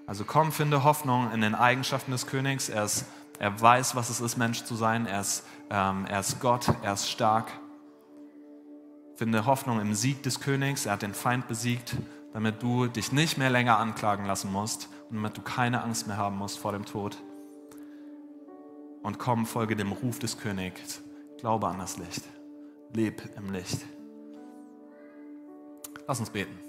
Also 0.07 0.25
komm, 0.25 0.53
finde 0.53 0.85
Hoffnung 0.85 1.33
in 1.33 1.41
den 1.41 1.55
Eigenschaften 1.55 2.13
des 2.13 2.27
Königs. 2.27 2.69
Er, 2.69 2.85
ist, 2.85 3.07
er 3.39 3.61
weiß, 3.61 3.95
was 3.95 4.11
es 4.11 4.21
ist, 4.21 4.37
Mensch 4.37 4.65
zu 4.65 4.75
sein. 4.75 5.07
Er 5.07 5.21
ist, 5.21 5.45
ähm, 5.71 6.07
er 6.09 6.21
ist 6.21 6.41
Gott, 6.41 6.69
er 6.83 6.95
ist 6.95 7.09
stark. 7.09 7.53
Finde 9.15 9.47
Hoffnung 9.47 9.81
im 9.81 9.95
Sieg 9.95 10.23
des 10.23 10.41
Königs. 10.41 10.87
Er 10.87 10.93
hat 10.93 11.03
den 11.03 11.15
Feind 11.15 11.49
besiegt, 11.49 11.97
damit 12.33 12.63
du 12.63 12.87
dich 12.87 13.13
nicht 13.13 13.39
mehr 13.39 13.51
länger 13.51 13.79
anklagen 13.79 14.27
lassen 14.27 14.53
musst 14.53 14.89
und 15.09 15.17
damit 15.17 15.37
du 15.37 15.43
keine 15.43 15.83
Angst 15.83 16.07
mehr 16.07 16.17
haben 16.17 16.37
musst 16.37 16.59
vor 16.59 16.73
dem 16.73 16.85
Tod. 16.85 17.17
Und 19.03 19.19
komm, 19.19 19.47
folge 19.47 19.77
dem 19.77 19.93
Ruf 19.93 20.19
des 20.19 20.39
Königs. 20.39 21.03
Glaube 21.39 21.69
an 21.69 21.79
das 21.79 21.99
Licht. 21.99 22.25
Leb 22.93 23.23
im 23.37 23.53
Licht. 23.53 23.85
Lass 26.07 26.21
uns 26.21 26.31
beten. 26.31 26.68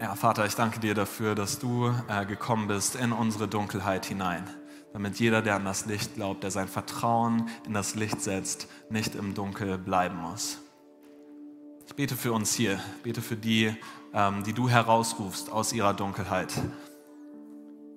Ja, 0.00 0.14
Vater, 0.14 0.46
ich 0.46 0.54
danke 0.54 0.78
dir 0.78 0.94
dafür, 0.94 1.34
dass 1.34 1.58
du 1.58 1.92
äh, 2.06 2.24
gekommen 2.24 2.68
bist 2.68 2.94
in 2.94 3.10
unsere 3.10 3.48
Dunkelheit 3.48 4.06
hinein, 4.06 4.48
damit 4.92 5.18
jeder, 5.18 5.42
der 5.42 5.56
an 5.56 5.64
das 5.64 5.86
Licht 5.86 6.14
glaubt, 6.14 6.44
der 6.44 6.52
sein 6.52 6.68
Vertrauen 6.68 7.48
in 7.66 7.74
das 7.74 7.96
Licht 7.96 8.20
setzt, 8.20 8.68
nicht 8.90 9.16
im 9.16 9.34
Dunkel 9.34 9.76
bleiben 9.76 10.16
muss. 10.16 10.58
Ich 11.88 11.96
bete 11.96 12.14
für 12.14 12.32
uns 12.32 12.54
hier, 12.54 12.78
bete 13.02 13.20
für 13.20 13.34
die, 13.34 13.74
ähm, 14.14 14.44
die 14.44 14.52
du 14.52 14.68
herausrufst 14.68 15.50
aus 15.50 15.72
ihrer 15.72 15.94
Dunkelheit. 15.94 16.54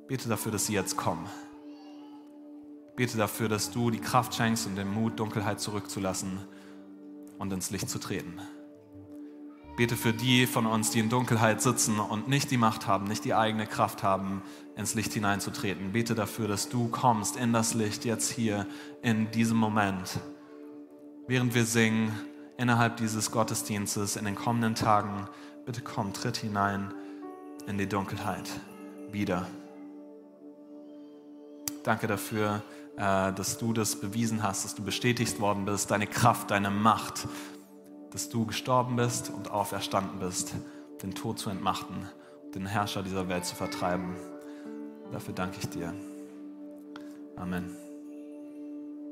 Bete 0.08 0.28
dafür, 0.28 0.52
dass 0.52 0.66
sie 0.66 0.74
jetzt 0.74 0.98
kommen. 0.98 1.30
Bete 2.96 3.16
dafür, 3.16 3.48
dass 3.48 3.70
du 3.70 3.92
die 3.92 4.02
Kraft 4.02 4.34
schenkst 4.34 4.66
und 4.66 4.76
den 4.76 4.92
Mut, 4.92 5.20
Dunkelheit 5.20 5.60
zurückzulassen 5.60 6.40
und 7.38 7.54
ins 7.54 7.70
Licht 7.70 7.92
zu 7.92 8.00
treten. 8.00 8.42
Bete 9.78 9.96
für 9.96 10.14
die 10.14 10.48
von 10.48 10.66
uns, 10.66 10.92
die 10.92 11.00
in 11.00 11.10
Dunkelheit 11.10 11.62
sitzen 11.62 12.00
und 12.00 12.28
nicht 12.28 12.52
die 12.52 12.58
Macht 12.58 12.88
haben, 12.88 13.06
nicht 13.06 13.24
die 13.24 13.34
eigene 13.34 13.66
Kraft 13.66 14.04
haben, 14.04 14.42
ins 14.76 14.96
Licht 14.96 15.14
hineinzutreten. 15.14 15.94
Bete 15.94 16.14
dafür, 16.14 16.48
dass 16.48 16.70
du 16.70 16.88
kommst 16.90 17.38
in 17.38 17.54
das 17.54 17.74
Licht 17.74 18.06
jetzt 18.06 18.32
hier 18.32 18.68
in 19.02 19.32
diesem 19.32 19.58
Moment, 19.58 20.20
während 21.28 21.56
wir 21.56 21.66
singen, 21.66 22.12
innerhalb 22.58 22.98
dieses 22.98 23.32
Gottesdienstes 23.32 24.18
in 24.18 24.26
den 24.26 24.36
kommenden 24.36 24.76
Tagen. 24.76 25.28
Bitte 25.66 25.82
komm, 25.82 26.14
tritt 26.14 26.38
hinein 26.38 26.94
in 27.66 27.78
die 27.78 27.88
Dunkelheit 27.88 28.50
wieder. 29.12 29.48
Danke 31.84 32.08
dafür, 32.08 32.62
äh, 32.98 33.34
dass 33.34 33.58
du 33.58 33.74
das 33.74 33.96
bewiesen 33.96 34.44
hast, 34.44 34.66
dass 34.66 34.76
du 34.76 34.84
bestätigt 34.84 35.40
worden 35.40 35.66
bist, 35.66 35.90
deine 35.90 36.08
Kraft, 36.08 36.52
deine 36.52 36.70
Macht 36.70 37.28
dass 38.12 38.30
du 38.30 38.46
gestorben 38.46 38.96
bist 38.96 39.30
und 39.30 39.52
auferstanden 39.52 40.20
bist, 40.20 40.54
den 41.02 41.16
Tod 41.16 41.40
zu 41.40 41.50
entmachten 41.50 42.08
den 42.54 42.66
Herrscher 42.66 43.04
dieser 43.04 43.28
Welt 43.28 43.46
zu 43.46 43.56
vertreiben. 43.56 44.16
Dafür 45.12 45.34
danke 45.34 45.58
ich 45.60 45.70
dir. 45.70 45.94
Amen. 47.36 47.81